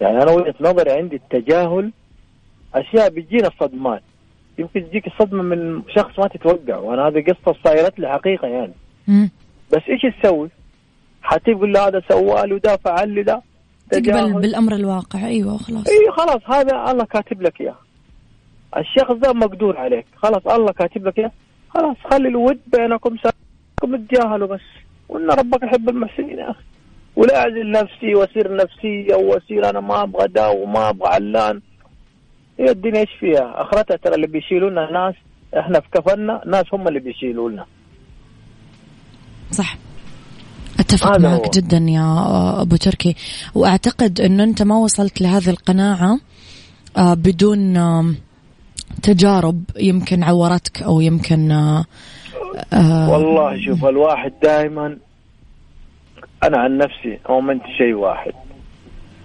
يعني 0.00 0.22
أنا 0.22 0.30
وجهة 0.30 0.54
نظري 0.60 0.90
عندي 0.90 1.16
التجاهل 1.16 1.92
أشياء 2.74 3.10
بتجينا 3.10 3.50
صدمات. 3.60 4.02
يمكن 4.58 4.88
تجيك 4.88 5.06
الصدمة 5.06 5.42
من 5.42 5.82
شخص 5.96 6.18
ما 6.18 6.28
تتوقع 6.28 6.76
وأنا 6.76 7.08
هذه 7.08 7.24
قصة 7.24 7.56
صايرت 7.64 7.98
لي 7.98 8.08
حقيقة 8.08 8.48
يعني. 8.48 8.72
مم. 9.08 9.30
بس 9.72 9.82
إيش 9.88 10.14
تسوي؟ 10.22 10.50
حتقول 11.22 11.72
له 11.72 11.86
هذا 11.88 12.02
سوالي 12.08 12.54
وده 12.54 12.76
فعل 12.76 13.08
لي 13.08 13.22
ده. 13.22 13.42
تقبل. 13.90 14.32
بالأمر 14.32 14.72
الواقع. 14.72 15.26
أيوه 15.26 15.56
خلاص. 15.56 15.88
اي 15.88 16.10
خلاص 16.10 16.40
هذا 16.46 16.90
الله 16.90 17.04
كاتب 17.04 17.42
لك 17.42 17.60
إياه. 17.60 17.76
الشخص 18.76 19.12
ده 19.12 19.32
مقدور 19.32 19.76
عليك. 19.76 20.06
خلاص 20.16 20.46
الله 20.46 20.72
كاتب 20.72 21.06
لك 21.06 21.18
إياه. 21.18 21.32
خلاص 21.70 21.96
خلي 22.10 22.28
الود 22.28 22.58
بينكم 22.66 23.16
ساكم 23.16 23.96
تجاهلوا 23.96 24.48
بس. 24.48 24.60
وإن 25.08 25.30
ربك 25.30 25.62
يحب 25.62 25.88
المحسنين 25.88 26.38
يا 26.38 26.50
أخي. 26.50 26.62
ولا 27.16 27.36
أعزل 27.42 27.70
نفسي 27.70 28.14
واصير 28.14 28.56
نفسيه 28.56 29.14
واصير 29.14 29.70
أنا 29.70 29.80
ما 29.80 30.02
أبغى 30.02 30.28
ده 30.28 30.50
وما 30.50 30.88
أبغى 30.88 31.08
علان. 31.08 31.60
هي 32.58 32.70
الدنيا 32.70 33.00
إيش 33.00 33.10
فيها؟ 33.20 33.62
آخرتها 33.62 33.96
ترى 33.96 34.14
اللي 34.14 34.26
بيشيلونا 34.26 34.90
ناس 34.92 35.14
إحنا 35.58 35.80
في 35.80 35.88
كفنا 35.94 36.42
ناس 36.46 36.64
هم 36.72 36.88
اللي 36.88 37.00
بيشيلوا 37.00 37.50
لنا 37.50 37.66
صح 39.50 39.76
أتفق 40.80 41.18
معك 41.18 41.44
هو. 41.44 41.50
جدا 41.54 41.76
يا 41.76 42.26
أبو 42.62 42.76
تركي 42.76 43.14
وأعتقد 43.54 44.20
إنه 44.20 44.44
أنت 44.44 44.62
ما 44.62 44.76
وصلت 44.76 45.20
لهذه 45.20 45.50
القناعة 45.50 46.18
آه، 46.96 47.14
بدون 47.14 47.78
تجارب 49.02 49.64
يمكن 49.80 50.22
عورتك 50.22 50.82
أو 50.82 51.00
يمكن 51.00 51.52
آه، 51.52 51.84
آه، 52.72 53.10
والله 53.10 53.60
شوف 53.64 53.84
الواحد 53.84 54.32
دائما 54.42 54.96
أنا 56.42 56.58
عن 56.58 56.78
نفسي 56.78 57.18
اؤمنت 57.28 57.62
شيء 57.78 57.94
واحد 57.94 58.32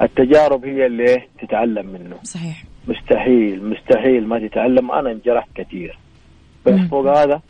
التجارب 0.01 0.65
هي 0.65 0.85
اللي 0.85 1.03
إيه؟ 1.03 1.27
تتعلم 1.41 1.85
منه 1.85 2.15
صحيح 2.23 2.63
مستحيل 2.87 3.69
مستحيل 3.69 4.27
ما 4.27 4.47
تتعلم. 4.47 4.91
أنا 4.91 5.11
انجرحت 5.11 5.49
كثير. 5.55 5.97
بس 6.65 6.73
مم. 6.73 6.87
فوق 6.87 7.17
هذا 7.17 7.41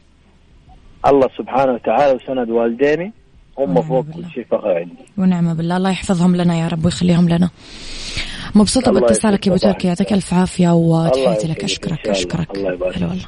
الله 1.07 1.29
سبحانه 1.37 1.73
وتعالى 1.73 2.13
وسند 2.13 2.49
والديني 2.49 3.13
هم 3.57 3.81
فوق. 3.81 4.05
كل 4.05 4.25
شيء 4.33 4.45
فخر 4.51 4.77
عندي. 4.77 5.05
ونعم 5.17 5.53
بالله. 5.53 5.77
الله 5.77 5.89
يحفظهم 5.89 6.35
لنا 6.35 6.59
يا 6.59 6.67
رب 6.67 6.85
ويخليهم 6.85 7.29
لنا. 7.29 7.49
مبسوطة 8.55 8.91
باتصالك 8.91 9.47
يا 9.47 9.51
أبو. 9.51 9.61
تركي. 9.61 9.87
يعطيك 9.87 10.13
ألف 10.13 10.33
عافية 10.33 10.73
وتحياتي 10.73 11.47
لك. 11.47 11.61
إن 11.61 11.67
شاء 11.67 11.79
الله. 11.85 12.11
أشكرك. 12.11 12.57
الله 12.57 12.73
يبارك. 12.73 13.27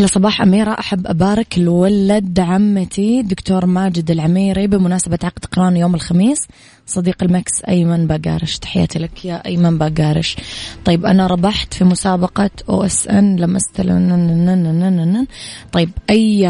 أحلى 0.00 0.08
صباح 0.08 0.42
أميرة. 0.42 0.70
أحب 0.70 1.06
أبارك 1.06 1.58
لولد 1.58 2.40
عمتي 2.40 3.22
دكتور 3.22 3.66
ماجد 3.66 4.10
العميري 4.10 4.66
بمناسبة 4.66 5.18
عقد 5.24 5.44
قران 5.44 5.76
يوم 5.76 5.94
الخميس. 5.94 6.46
صديق 6.86 7.22
المكس 7.22 7.64
أيمن 7.68 8.06
باقارش. 8.06 8.58
تحياتي 8.58 8.98
لك 8.98 9.24
يا 9.24 9.46
أيمن 9.46 9.78
باقارش. 9.78 10.36
طيب 10.84 11.06
أنا 11.06 11.26
ربحت 11.26 11.74
في 11.74 11.84
مسابقة 11.84 12.50
OSN. 12.68 13.36
لما 13.36 13.56
استلم 13.56 15.26
طيب 15.72 15.90
أي 16.10 16.48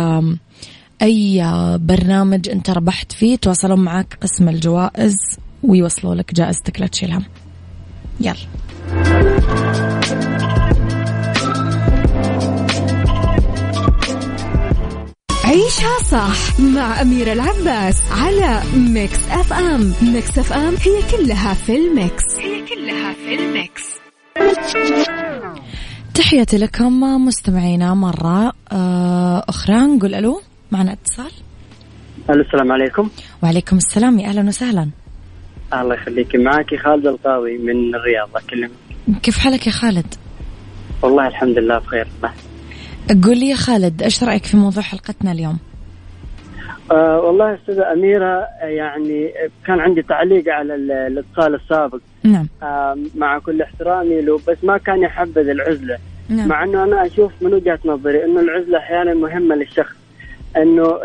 أي 1.03 1.43
برنامج 1.79 2.49
أنت 2.49 2.71
ربحت 2.71 3.13
فيه؟ 3.13 3.37
تواصلون 3.37 3.81
معك 3.81 4.19
قسم 4.23 4.49
الجوائز 4.49 5.17
ويوصلوا 5.63 6.15
لك. 6.15 6.35
جائزتك 6.35 6.81
لا 6.81 6.87
تشيل 6.87 7.13
هم 7.13 7.25
يلا. 8.21 10.00
عيشها 15.51 15.99
صح 16.11 16.61
مع 16.61 17.03
أميرة 17.03 17.33
العباس 17.33 18.03
على 18.13 18.63
Mix 18.75 19.29
FM. 19.31 19.95
Mix 20.03 20.39
FM 20.39 20.75
هي 20.75 21.03
كلها 21.11 21.55
في 21.55 21.77
ال 21.77 21.87
mix. 21.87 22.25
هي 22.39 22.67
كلها 22.67 23.13
في 23.13 23.35
ال 23.35 23.44
mix. 23.44 23.83
تحياتي 26.15 26.59
لكم 26.59 27.01
مستمعينا 27.27 27.95
مرة 27.95 28.53
آه، 28.73 29.45
أخرى. 29.49 29.75
نقول 29.75 30.15
ألو 30.15 30.41
معنا 30.71 30.93
اتصال. 30.93 31.33
ألو 32.31 32.43
السلام 32.43 32.73
عليكم. 32.73 33.11
وعليكم 33.43 33.77
السلام. 33.77 34.19
يا 34.19 34.29
أهلا 34.29 34.49
وسهلا. 34.49 34.91
الله 35.75 35.95
يخليك. 35.95 36.37
معك 36.37 36.75
خالد 36.85 37.07
القاضي 37.07 37.59
من 37.59 37.95
الرياض. 37.95 38.29
اكلمك 38.37 38.71
كيف 39.23 39.39
حالك 39.39 39.67
يا 39.67 39.73
خالد؟ 39.73 40.15
والله 41.03 41.29
الحمد 41.29 41.59
لله 41.59 41.79
بخير. 41.79 42.09
الله. 42.19 42.50
قول 43.25 43.39
لي 43.39 43.49
يا 43.49 43.57
خالد 43.57 44.03
إيش 44.03 44.25
رأيك 44.25 44.45
في 44.45 44.57
موضوع 44.57 44.83
حلقتنا 44.83 45.33
اليوم؟ 45.33 45.59
آه 46.93 47.21
والله 47.21 47.55
أستاذة 47.55 47.93
أميرة 47.93 48.47
يعني 48.63 49.31
كان 49.67 49.81
عندي 49.81 50.03
تعليق 50.03 50.49
على 50.55 50.75
ال- 50.75 50.91
الاتصال 50.93 51.55
السابق. 51.55 52.01
نعم. 52.25 52.49
آه 52.63 52.97
مع 53.15 53.39
كل 53.39 53.63
احترامي 53.63 54.21
له 54.21 54.41
بس 54.49 54.57
ما 54.63 54.79
كان 54.79 55.03
يحبذ 55.03 55.49
العزلة. 55.49 55.99
نعم. 56.29 56.49
مع 56.49 56.65
إنه 56.65 56.85
أنا 56.85 57.07
أشوف 57.07 57.33
من 57.41 57.55
وجهة 57.55 57.79
نظري 57.85 58.25
إنه 58.25 58.41
العزلة 58.41 58.79
أحيانا 58.79 59.15
مهمة 59.15 59.55
للشخص. 59.55 59.95
إنه 60.57 60.83
آه، 60.85 61.05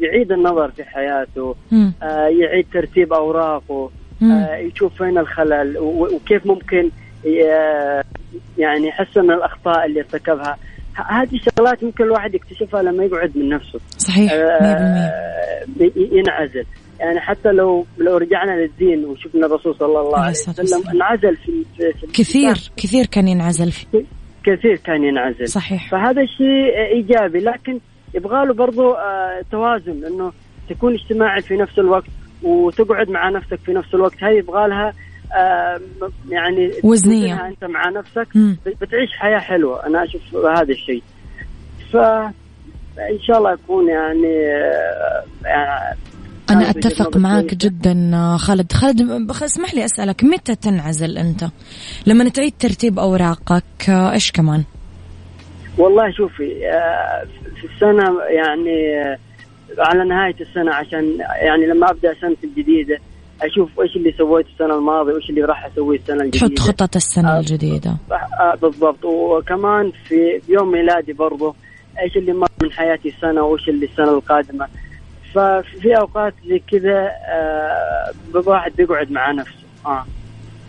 يعيد 0.00 0.32
النظر 0.32 0.70
في 0.70 0.84
حياته. 0.84 1.54
آه، 2.02 2.26
يعيد 2.28 2.66
ترتيب 2.72 3.12
أوراقه. 3.12 3.90
آه، 4.22 4.56
يشوف 4.56 4.94
فين 5.02 5.18
الخلل 5.18 5.78
وكيف 5.78 6.46
ممكن 6.46 6.90
آه، 7.44 8.04
يعني 8.58 8.88
يحسن 8.88 9.30
الأخطاء 9.30 9.86
اللي 9.86 10.00
ارتكبها. 10.00 10.56
هذه 11.06 11.34
الشغلات 11.34 11.84
ممكن 11.84 12.04
الواحد 12.04 12.34
يكتشفها 12.34 12.82
لما 12.82 13.04
يقعد 13.04 13.38
من 13.38 13.48
نفسه. 13.48 13.80
صحيح 13.98 14.32
100% 14.32 14.34
آه، 14.34 15.90
ينعزل. 15.96 16.64
يعني 17.00 17.20
حتى 17.20 17.52
لو 17.52 17.86
لو 17.98 18.16
رجعنا 18.16 18.52
للدين 18.60 19.04
وشفنا 19.04 19.46
الرسول 19.46 19.74
صلى 19.74 20.00
الله 20.00 20.18
عليه 20.18 20.30
وسلم. 20.30 20.88
انعزل 20.94 21.36
في, 21.36 21.64
في, 21.76 21.92
في 21.92 22.06
كثير 22.06 22.70
كثير 22.76 23.06
كان 23.06 23.28
ينعزل. 23.28 23.72
فيه 23.72 24.04
كثير 24.44 24.76
كان 24.76 25.04
ينعزل. 25.04 25.48
صحيح. 25.48 25.90
فهذا 25.90 26.26
شيء 26.26 26.78
إيجابي 26.94 27.38
لكن 27.38 27.78
يبغى 28.14 28.46
له 28.46 28.54
برضه 28.54 28.98
آه، 28.98 29.42
توازن 29.50 30.04
إنه 30.04 30.32
تكون 30.68 30.94
اجتماعي 30.94 31.42
في 31.42 31.56
نفس 31.56 31.78
الوقت 31.78 32.10
وتقعد 32.42 33.10
مع 33.10 33.30
نفسك 33.30 33.58
في 33.58 33.72
نفس 33.72 33.94
الوقت. 33.94 34.22
هاي 34.22 34.36
يبغى 34.36 34.68
لها 34.68 34.88
آه، 34.88 34.92
يعني 36.30 36.72
وزنية. 36.84 37.34
توزنها 37.34 37.48
أنت 37.48 37.64
مع 37.64 37.88
نفسك. 37.88 38.28
بتعيش 38.80 39.10
حياة 39.18 39.38
حلوة 39.38 39.86
أنا 39.86 40.04
أشوف 40.04 40.34
هذا 40.34 40.72
الشيء 40.72 41.02
ف 41.92 41.96
إن 43.10 43.20
شاء 43.20 43.38
الله 43.38 43.52
يكون 43.52 43.88
يعني, 43.88 44.46
آه، 44.46 45.24
يعني 45.44 45.94
أنا 46.50 46.70
أتفق 46.70 47.16
معك. 47.16 47.54
جدا 47.54 48.10
آه، 48.14 48.36
خالد 48.36 48.72
خالد 48.72 49.30
اسمح 49.30 49.74
لي 49.74 49.84
أسألك 49.84 50.24
متى 50.24 50.54
تنعزل 50.54 51.18
أنت 51.18 51.44
لما 52.06 52.28
تعيد 52.28 52.52
ترتيب 52.58 52.98
أوراقك 52.98 53.90
آه، 53.90 54.12
إيش 54.12 54.32
كمان 54.32 54.64
والله 55.78 56.10
شوفي 56.10 56.60
في 57.60 57.66
السنة 57.74 58.22
يعني 58.22 58.98
على 59.78 60.04
نهاية 60.04 60.36
السنة 60.40 60.74
عشان 60.74 61.18
يعني 61.42 61.66
لما 61.66 61.90
أبدأ 61.90 62.14
سنتي 62.20 62.46
الجديدة 62.46 62.98
أشوف 63.42 63.80
إيش 63.80 63.96
اللي 63.96 64.14
سويته 64.18 64.48
السنة 64.52 64.78
الماضية 64.78 65.12
وإيش 65.12 65.30
اللي 65.30 65.42
راح 65.42 65.66
أسويه 65.66 65.98
السنة 65.98 66.24
الجديدة. 66.24 66.46
تحط 66.54 66.58
خطط 66.58 66.96
السنة 66.96 67.36
آه. 67.36 67.40
الجديدة. 67.40 67.96
آه، 68.40 68.54
بالضبط. 68.62 69.04
وكمان 69.04 69.92
في 70.08 70.40
يوم 70.48 70.72
ميلادي 70.72 71.12
برضه 71.12 71.54
إيش 72.02 72.16
اللي 72.16 72.32
مر 72.32 72.48
من 72.62 72.72
حياتي 72.72 73.08
السنة 73.08 73.42
وإيش 73.42 73.68
اللي 73.68 73.86
السنة 73.86 74.10
القادمة. 74.10 74.66
ففي 75.34 75.98
أوقات 76.00 76.34
زي 76.48 76.62
كذا 76.70 77.10
آه، 77.28 78.12
الواحد 78.34 78.72
بيقعد 78.76 79.10
مع 79.10 79.32
نفسه. 79.32 79.64
آه. 79.86 80.04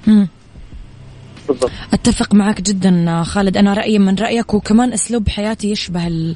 مم. 0.07 0.27
بالضبط. 1.47 1.71
أتفق 1.93 2.33
معك 2.33 2.61
جدا 2.61 3.09
آه، 3.09 3.23
خالد. 3.23 3.57
أنا 3.57 3.73
رأيي 3.73 3.99
من 3.99 4.15
رأيك 4.15 4.53
وكمان 4.53 4.93
أسلوب 4.93 5.29
حياتي 5.29 5.71
يشبه 5.71 6.07
ال... 6.07 6.35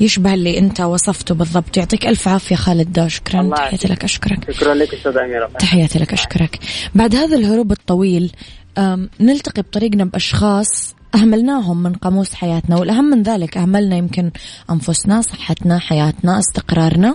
يشبه 0.00 0.34
اللي 0.34 0.58
انت 0.58 0.80
وصفته 0.80 1.34
بالضبط. 1.34 1.76
يعطيك 1.76 2.06
ألف 2.06 2.28
عافية 2.28 2.56
خالد 2.56 3.06
شكرا. 3.06 3.50
تحياتي. 3.54 3.88
لك 3.88 4.04
أشكرك. 4.04 4.50
شكرا 4.50 4.74
لك 4.74 4.94
أستاذ 4.94 5.16
أميرة. 5.16 5.46
تحياتي 5.58 5.98
لك 5.98 6.12
أشكرك. 6.12 6.58
بعد 6.94 7.14
هذا 7.14 7.36
الهروب 7.36 7.72
الطويل 7.72 8.32
نلتقي 9.20 9.62
بطريقنا 9.62 10.04
بأشخاص 10.04 10.94
أهملناهم 11.14 11.82
من 11.82 11.92
قاموس 11.92 12.34
حياتنا 12.34 12.76
والأهم 12.76 13.04
من 13.04 13.22
ذلك 13.22 13.56
أهملنا 13.56 13.96
يمكن 13.96 14.30
أنفسنا 14.70 15.22
صحتنا 15.22 15.78
حياتنا 15.78 16.38
استقرارنا. 16.38 17.14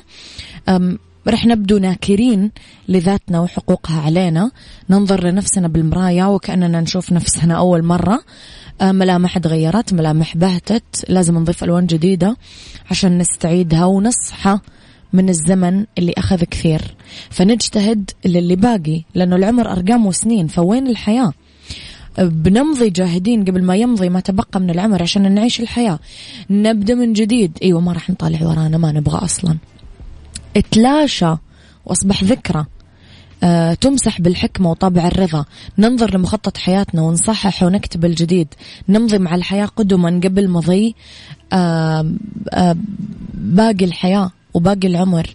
رح 1.27 1.45
نبدو 1.45 1.77
ناكرين 1.77 2.51
لذاتنا 2.87 3.39
وحقوقها 3.39 4.01
علينا. 4.01 4.51
ننظر 4.89 5.27
لنفسنا 5.27 5.67
بالمراية 5.67 6.23
وكأننا 6.33 6.81
نشوف 6.81 7.11
نفسنا 7.11 7.57
أول 7.57 7.83
مرة. 7.83 8.21
ملامح 8.81 9.37
تغيرت 9.37 9.93
ملامح 9.93 10.37
بهتت. 10.37 11.05
لازم 11.09 11.37
نضيف 11.37 11.63
ألوان 11.63 11.85
جديدة 11.85 12.37
عشان 12.91 13.17
نستعيدها 13.17 13.85
ونصحى 13.85 14.59
من 15.13 15.29
الزمن 15.29 15.85
اللي 15.97 16.13
أخذ 16.17 16.43
كثير. 16.43 16.95
فنجتهد 17.29 18.11
للي 18.25 18.55
باقي 18.55 19.03
لأنه 19.15 19.35
العمر 19.35 19.71
أرقام 19.71 20.05
وسنين. 20.05 20.47
فوين 20.47 20.87
الحياة؟ 20.87 21.33
بنمضي 22.17 22.89
جاهدين 22.89 23.45
قبل 23.45 23.63
ما 23.63 23.75
يمضي 23.75 24.09
ما 24.09 24.19
تبقى 24.19 24.59
من 24.59 24.69
العمر 24.69 25.01
عشان 25.01 25.31
نعيش 25.31 25.59
الحياة. 25.59 25.99
نبدأ 26.49 26.95
من 26.95 27.13
جديد. 27.13 27.57
أيوة 27.63 27.81
ما 27.81 27.93
راح 27.93 28.09
نطالع 28.09 28.47
ورانا 28.47 28.77
ما 28.77 28.91
نبغى 28.91 29.17
أصلا. 29.17 29.57
اتلاشى 30.57 31.35
وأصبح 31.85 32.23
ذكرى. 32.23 32.59
آه، 32.59 32.74
تمسح 33.81 34.21
بالحكمة 34.21 34.71
وطابع 34.71 35.07
الرضا. 35.07 35.45
ننظر 35.77 36.17
لمخطط 36.17 36.57
حياتنا 36.57 37.01
ونصحح 37.01 37.63
ونكتب 37.63 38.05
الجديد. 38.05 38.47
نمضي 38.89 39.17
مع 39.17 39.35
الحياة 39.35 39.65
قدما 39.65 40.21
قبل 40.23 40.49
مضي. 40.49 40.95
آه، 41.53 42.13
آه، 42.53 42.75
باقي 43.33 43.85
الحياة 43.85 44.31
وباقي 44.53 44.87
العمر. 44.87 45.27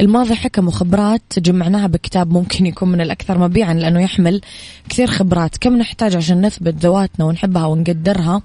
الماضي 0.00 0.34
حكم 0.34 0.68
وخبرات 0.68 1.22
جمعناها 1.38 1.86
بكتاب 1.86 2.32
ممكن 2.32 2.66
يكون 2.66 2.88
من 2.88 3.00
الأكثر 3.00 3.38
مبيعا 3.38 3.74
لأنه 3.74 4.00
يحمل 4.00 4.40
كثير 4.88 5.06
خبرات. 5.06 5.56
كم 5.56 5.76
نحتاج 5.76 6.16
عشان 6.16 6.46
نثبت 6.46 6.74
ذواتنا 6.74 7.24
ونحبها 7.24 7.66
ونقدرها 7.66 8.42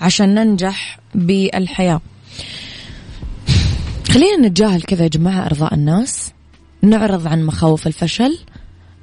عشان 0.00 0.34
ننجح 0.34 0.98
بالحياة؟ 1.14 2.00
خلينا 4.08 4.48
نتجاهل 4.48 4.82
كذا 4.82 5.02
يا 5.02 5.08
جماعة 5.08 5.46
إرضاء 5.46 5.74
الناس. 5.74 6.32
نعرض 6.82 7.26
عن 7.26 7.42
مخاوف 7.42 7.86
الفشل. 7.86 8.38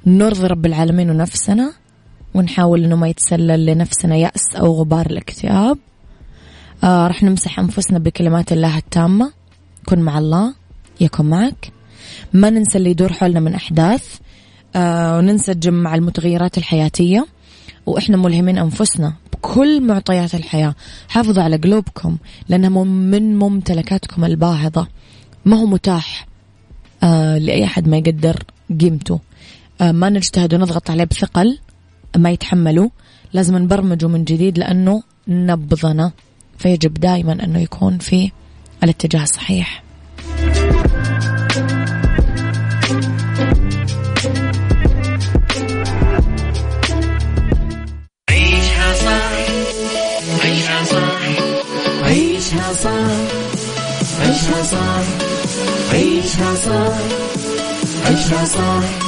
نرضي 0.08 0.46
رب 0.46 0.66
العالمين 0.66 1.10
ونفسنا 1.10 1.72
ونحاول 2.34 2.84
إنه 2.84 2.96
ما 2.96 3.08
يتسلل 3.08 3.66
لنفسنا 3.66 4.16
يأس 4.16 4.56
أو 4.56 4.74
غبار 4.74 5.06
الاكتئاب. 5.06 5.78
آه 6.84 7.06
رح 7.06 7.22
نمسح 7.22 7.58
أنفسنا 7.58 7.98
بكلمات 7.98 8.52
الله 8.52 8.78
التامة. 8.78 9.32
كن 9.86 9.98
مع 9.98 10.18
الله 10.18 10.54
يكن 11.00 11.24
معك. 11.24 11.72
ما 12.32 12.50
ننسى 12.50 12.78
اللي 12.78 12.90
يدور 12.90 13.12
حولنا 13.12 13.40
من 13.40 13.54
أحداث. 13.54 14.18
آه 14.76 15.18
وننسجم 15.18 15.74
مع 15.74 15.94
المتغيرات 15.94 16.58
الحياتية. 16.58 17.26
وإحنا 17.86 18.16
ملهمين 18.16 18.58
أنفسنا 18.58 19.14
بكل 19.32 19.80
معطيات 19.86 20.34
الحياة. 20.34 20.74
حافظوا 21.08 21.42
على 21.42 21.56
قلوبكم 21.56 22.16
لأنها 22.48 22.84
من 22.84 23.36
ممتلكاتكم 23.36 24.24
الباهظة. 24.24 24.88
ما 25.44 25.56
هو 25.56 25.66
متاح 25.66 26.26
آه 27.02 27.38
لأي 27.38 27.64
أحد 27.64 27.88
ما 27.88 27.96
يقدر 27.96 28.42
قيمته. 28.80 29.20
ما 29.80 30.10
نجتهد 30.10 30.54
ونضغط 30.54 30.90
عليه 30.90 31.04
بثقل 31.04 31.58
ما 32.16 32.30
يتحمله 32.30 32.90
لازم 33.32 33.56
نبرمجه 33.56 34.08
من 34.08 34.24
جديد 34.24 34.58
لأنه 34.58 35.02
نبضنا. 35.28 36.12
فيجب 36.58 36.94
دائما 36.94 37.32
أنه 37.32 37.58
يكون 37.58 37.98
في 37.98 38.30
الاتجاه 38.84 39.22
الصحيح. 39.22 39.82
عيشها 48.30 48.94
صح. 48.94 49.32
عيشها 50.44 50.84
صح. 50.84 51.20
عيشها 52.02 52.72
صح. 52.72 53.10
عيشها 54.20 54.62
صح. 54.62 55.02
عيشها 55.92 56.54
صح. 56.54 56.98
عيشها 58.06 58.44
صح. 58.44 59.07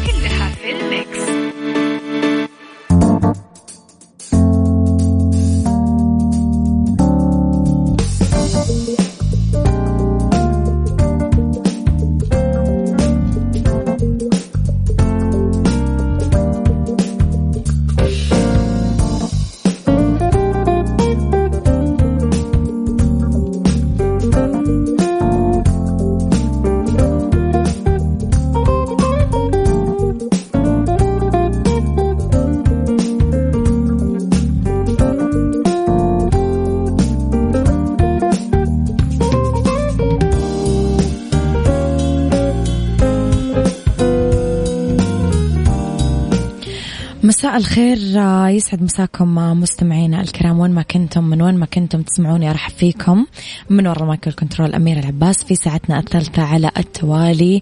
الخير 47.61 48.19
آه، 48.19 48.49
يسعد 48.49 48.83
مساكم 48.83 49.39
آه، 49.39 49.53
مستمعينا 49.53 50.21
الكرام. 50.21 50.59
وين 50.59 50.71
ما 50.71 50.81
كنتم 50.81 51.23
من 51.23 51.41
وين 51.41 51.55
ما 51.55 51.65
كنتم 51.65 52.01
تسمعوني 52.01 52.49
أرحب 52.49 52.71
فيكم. 52.71 53.25
من 53.69 53.87
وراء 53.87 54.05
mic 54.05 54.25
ال 54.25 54.31
control 54.31 54.75
أميرة 54.75 54.99
العباس. 54.99 55.43
في 55.43 55.55
ساعتنا 55.55 55.99
الثالثة 55.99 56.41
على 56.41 56.71
التوالي 56.77 57.61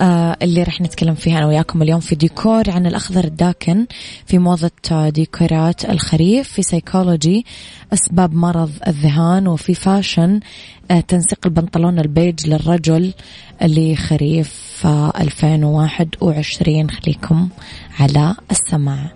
آه، 0.00 0.36
اللي 0.42 0.62
راح 0.62 0.80
نتكلم 0.80 1.14
فيها 1.14 1.38
أنا 1.38 1.46
وياكم 1.46 1.82
اليوم 1.82 2.00
في 2.00 2.14
ديكور 2.14 2.70
عن 2.70 2.86
الأخضر 2.86 3.24
الداكن 3.24 3.86
في 4.26 4.38
موضة 4.38 5.08
ديكورات 5.08 5.84
الخريف 5.84 6.48
في 6.48 6.62
سيكولوجي 6.62 7.46
أسباب 7.92 8.34
مرض 8.34 8.70
الذهان 8.86 9.48
وفي 9.48 9.74
fashion 9.74 10.40
تنسيق 11.08 11.38
البنطلون 11.46 11.98
البيج 11.98 12.46
للرجل 12.46 13.12
لخريف 13.62 14.86
2021 14.86 16.90
خليكم 16.90 17.48
على 18.00 18.34
السماع. 18.50 19.15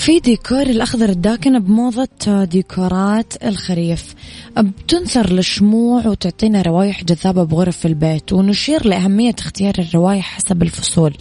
في 0.00 0.20
ديكور 0.20 0.62
الأخضر 0.62 1.08
الداكن 1.08 1.58
بموضة 1.58 2.44
ديكورات 2.44 3.44
الخريف. 3.44 4.14
بتنثر 4.58 5.38
الشموع 5.38 6.06
وتعطينا 6.06 6.62
روايح 6.62 7.04
جذابة 7.04 7.44
بغرف 7.44 7.86
البيت 7.86 8.32
ونشير 8.32 8.86
لأهمية 8.86 9.34
اختيار 9.38 9.74
الروايح 9.78 10.36
حسب 10.36 10.62
الفصول 10.62 11.16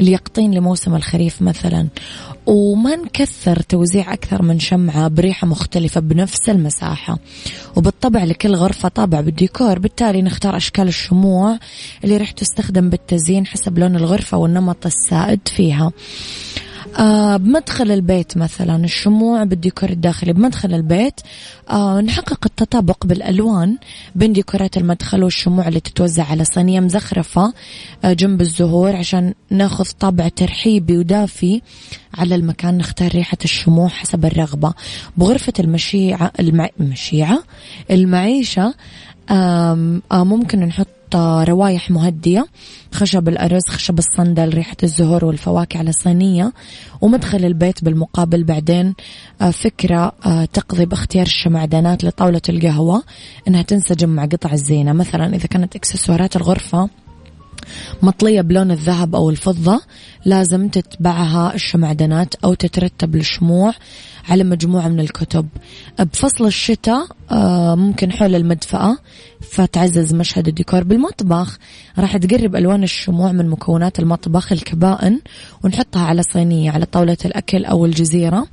اليقطين 0.00 0.54
لموسم 0.54 0.94
الخريف 0.94 1.42
مثلا. 1.42 1.88
وما 2.46 2.96
نكثر 2.96 3.60
توزيع 3.60 4.12
أكثر 4.12 4.42
من 4.42 4.60
شمعة 4.60 5.08
بريحة 5.08 5.46
مختلفة 5.46 6.00
بنفس 6.00 6.48
المساحة. 6.48 7.18
وبالطبع 7.76 8.24
لكل 8.24 8.54
غرفة 8.54 8.88
طابع 8.88 9.20
بالديكور 9.20 9.78
بالتالي 9.78 10.22
نختار 10.22 10.56
أشكال 10.56 10.88
الشموع 10.88 11.58
اللي 12.04 12.16
راح 12.16 12.30
تستخدم 12.30 12.88
بالتزيين 12.88 13.46
حسب 13.46 13.78
لون 13.78 13.96
الغرفة 13.96 14.38
والنمط 14.38 14.86
السائد 14.86 15.40
فيها. 15.48 15.92
آه 16.98 17.36
بمدخل 17.36 17.90
البيت 17.90 18.36
مثلا 18.36 18.84
الشموع 18.84 19.44
بالديكور 19.44 19.90
الداخلي 19.90 20.32
بمدخل 20.32 20.74
البيت. 20.74 21.20
آه 21.70 22.00
نحقق 22.00 22.46
التطابق 22.46 23.06
بالألوان 23.06 23.76
بين 24.14 24.32
ديكورات 24.32 24.76
المدخل 24.76 25.24
والشموع 25.24 25.68
اللي 25.68 25.80
تتوزع 25.80 26.24
على 26.24 26.44
صينية 26.44 26.80
مزخرفة 26.80 27.52
آه 28.04 28.12
جنب 28.12 28.40
الزهور 28.40 28.96
عشان 28.96 29.34
ناخذ 29.50 29.84
طابع 30.00 30.28
ترحيبي 30.28 30.98
ودافي 30.98 31.62
على 32.14 32.34
المكان 32.34 32.78
نختار 32.78 33.10
ريحة 33.12 33.38
الشموع 33.44 33.88
حسب 33.88 34.24
الرغبة. 34.24 34.74
بغرفة 35.16 35.52
المشيعة 35.60 36.32
المع... 36.40 36.68
المشيعة 36.80 37.42
المعيشة 37.90 38.74
آه 39.30 40.00
ممكن 40.12 40.60
نحط 40.60 40.86
روايح 41.18 41.90
مهدية 41.90 42.46
خشب 42.92 43.28
الأرز 43.28 43.62
خشب 43.68 43.98
الصندل 43.98 44.54
ريحة 44.54 44.76
الزهور 44.82 45.24
والفواكه 45.24 45.78
على 45.78 45.92
صينية 45.92 46.52
ومدخل 47.00 47.44
البيت 47.44 47.84
بالمقابل 47.84 48.44
بعدين 48.44 48.94
آه، 49.40 49.50
فكرة 49.50 50.12
آه، 50.26 50.44
تقضي 50.44 50.86
باختيار 50.86 51.26
الشمعدانات 51.26 52.04
لطاولة 52.04 52.42
القهوة 52.48 53.02
إنها 53.48 53.62
تنسجم 53.62 54.08
مع 54.08 54.24
قطع 54.24 54.52
الزينة. 54.52 54.92
مثلا 54.92 55.34
إذا 55.34 55.46
كانت 55.46 55.76
إكسسوارات 55.76 56.36
الغرفة 56.36 56.88
مطلية 58.02 58.40
بلون 58.40 58.70
الذهب 58.70 59.14
أو 59.14 59.30
الفضة. 59.30 59.80
لازم 60.24 60.68
تتبعها 60.68 61.54
الشمعدانات 61.54 62.34
أو 62.34 62.54
تترتب 62.54 63.16
الشموع 63.16 63.72
على 64.28 64.44
مجموعة 64.44 64.88
من 64.88 65.00
الكتب. 65.00 65.48
بفصل 65.98 66.46
الشتاء 66.46 67.06
آه، 67.30 67.74
ممكن 67.74 68.12
حول 68.12 68.34
المدفأة. 68.34 68.96
فتعزز 69.40 70.14
مشهد 70.14 70.48
الديكور 70.48 70.84
بالمطبخ. 70.84 71.58
راح 71.98 72.16
تقرب 72.16 72.56
ألوان 72.56 72.82
الشموع 72.82 73.32
من 73.32 73.48
مكونات 73.48 73.98
المطبخ 73.98 74.52
الكبائن 74.52 75.20
ونحطها 75.64 76.02
على 76.06 76.22
صينية 76.22 76.70
على 76.70 76.86
طاولة 76.86 77.16
الأكل 77.24 77.64
أو 77.64 77.86
الجزيرة 77.86 78.46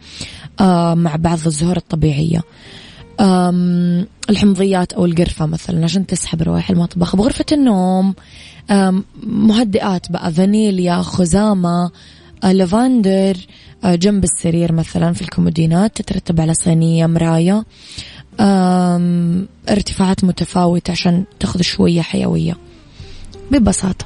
آه، 0.59 0.93
مع 0.93 1.15
بعض 1.15 1.39
الزهور 1.45 1.77
الطبيعية. 1.77 2.41
الحمضيات 4.29 4.93
أو 4.93 5.05
القرفة 5.05 5.45
مثلا 5.45 5.83
عشان 5.83 6.05
تسحب 6.05 6.41
روائح 6.41 6.69
المطبخ. 6.69 7.15
بغرفة 7.15 7.45
النوم 7.51 8.15
مهدئات 9.23 10.11
بقى. 10.11 10.33
فانيليا 10.33 11.01
خزامة 11.01 11.91
آه، 12.43 12.51
لافندر 12.51 13.37
آه، 13.83 13.95
جنب 13.95 14.23
السرير 14.23 14.71
مثلا 14.73 15.13
في 15.13 15.21
الكومودينات 15.21 16.01
تترتب 16.01 16.41
على 16.41 16.53
صينية 16.53 17.05
مراية. 17.07 17.65
ارتفاعات 19.69 20.23
متفاوتة 20.23 20.91
عشان 20.91 21.23
تاخذ 21.39 21.61
شوية 21.61 22.01
حيوية. 22.01 22.57
ببساطة. 23.51 24.05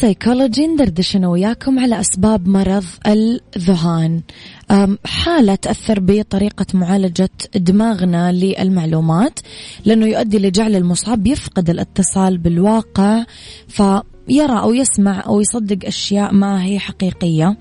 سايكولوجي 0.00 0.66
ندردش 0.66 1.16
أنا 1.16 1.28
وياكم 1.28 1.78
على 1.78 2.00
أسباب 2.00 2.48
مرض 2.48 2.84
الذهان. 3.06 4.20
حالة 5.04 5.54
تأثر 5.54 6.00
بطريقة 6.00 6.66
معالجة 6.74 7.30
دماغنا 7.54 8.32
للمعلومات 8.32 9.40
لأنه 9.84 10.06
يؤدي 10.06 10.38
لجعل 10.38 10.76
المصاب 10.76 11.26
يفقد 11.26 11.70
الاتصال 11.70 12.38
بالواقع 12.38 13.24
فيرى 13.68 14.60
أو 14.60 14.74
يسمع 14.74 15.24
أو 15.26 15.40
يصدق 15.40 15.86
أشياء 15.86 16.34
ما 16.34 16.64
هي 16.64 16.78
حقيقية. 16.78 17.56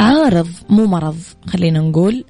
عارض 0.00 0.48
مو 0.70 0.86
مرض 0.86 1.18
خلينا 1.46 1.80
نقول. 1.80 2.24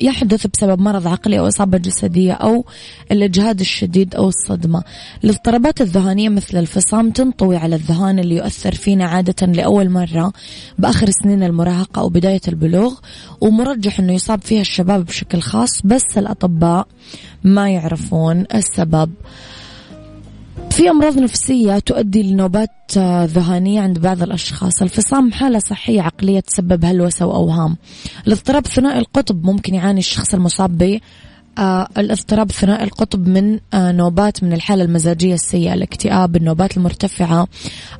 يحدث 0.00 0.46
بسبب 0.46 0.80
مرض 0.80 1.06
عقلي 1.06 1.38
أو 1.38 1.48
إصابة 1.48 1.78
جسدية 1.78 2.32
أو 2.32 2.64
الإجهاد 3.12 3.60
الشديد 3.60 4.14
أو 4.14 4.28
الصدمة. 4.28 4.82
الاضطرابات 5.24 5.80
الذهانية 5.80 6.28
مثل 6.28 6.58
الفصام 6.58 7.10
تنطوي 7.10 7.56
على 7.56 7.76
الذهان 7.76 8.18
اللي 8.18 8.36
يؤثر 8.36 8.74
فينا 8.74 9.04
عادة 9.04 9.46
لأول 9.46 9.90
مرة 9.90 10.32
بآخر 10.78 11.10
سنين 11.22 11.42
المراهقة 11.42 12.00
أو 12.00 12.08
بداية 12.08 12.40
البلوغ 12.48 12.94
ومرجح 13.40 14.00
أنه 14.00 14.12
يصاب 14.12 14.42
فيها 14.42 14.60
الشباب 14.60 15.04
بشكل 15.04 15.40
خاص 15.40 15.82
بس 15.84 16.18
الأطباء 16.18 16.86
ما 17.44 17.70
يعرفون 17.70 18.44
السبب. 18.54 19.10
في 20.78 20.90
أمراض 20.90 21.18
نفسية 21.18 21.78
تؤدي 21.78 22.22
لنوبات 22.22 22.70
آه، 22.96 23.24
ذهانية 23.24 23.80
عند 23.80 23.98
بعض 23.98 24.22
الأشخاص. 24.22 24.82
الفصام 24.82 25.32
حالة 25.32 25.58
صحية 25.58 26.02
عقلية 26.02 26.40
تسبب 26.40 26.84
هلوسة 26.84 27.26
وأوهام. 27.26 27.76
الاضطراب 28.26 28.66
ثنائي 28.66 28.98
القطب 28.98 29.44
ممكن 29.44 29.74
يعاني 29.74 29.98
الشخص 29.98 30.34
المصاب 30.34 30.78
به 30.78 31.00
آه 31.58 31.88
الاضطراب 31.98 32.52
ثنائي 32.52 32.84
القطب 32.84 33.28
من 33.28 33.60
آه 33.74 33.92
نوبات 33.92 34.44
من 34.44 34.52
الحالة 34.52 34.84
المزاجية 34.84 35.34
السيئة 35.34 35.74
الاكتئاب 35.74 36.36
النوبات 36.36 36.76
المرتفعة 36.76 37.48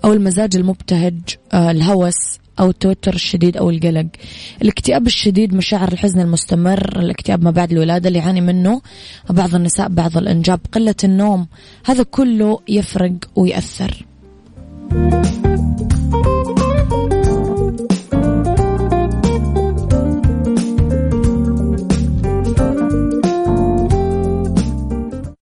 أو 0.05 0.13
المزاج 0.13 0.57
المبتهج 0.57 1.15
الهوس 1.55 2.39
أو 2.61 2.71
التوتر 2.71 3.15
الشديد 3.15 3.57
أو 3.57 3.71
القلق. 3.71 4.07
الاكتئاب 4.63 5.07
الشديد 5.07 5.55
مشاعر 5.55 5.93
الحزن 5.93 6.21
المستمر 6.21 6.99
الاكتئاب 6.99 7.45
ما 7.45 7.51
بعد 7.51 7.73
الولادة 7.73 8.09
اللي 8.09 8.19
يعاني 8.19 8.41
منه 8.41 8.81
بعض 9.31 9.55
النساء 9.55 9.89
بعض 9.89 10.17
الإنجاب 10.17 10.61
قلة 10.73 10.95
النوم. 11.05 11.47
هذا 11.85 12.03
كله 12.03 12.61
يفرق 12.69 13.13
ويأثر. 13.37 14.05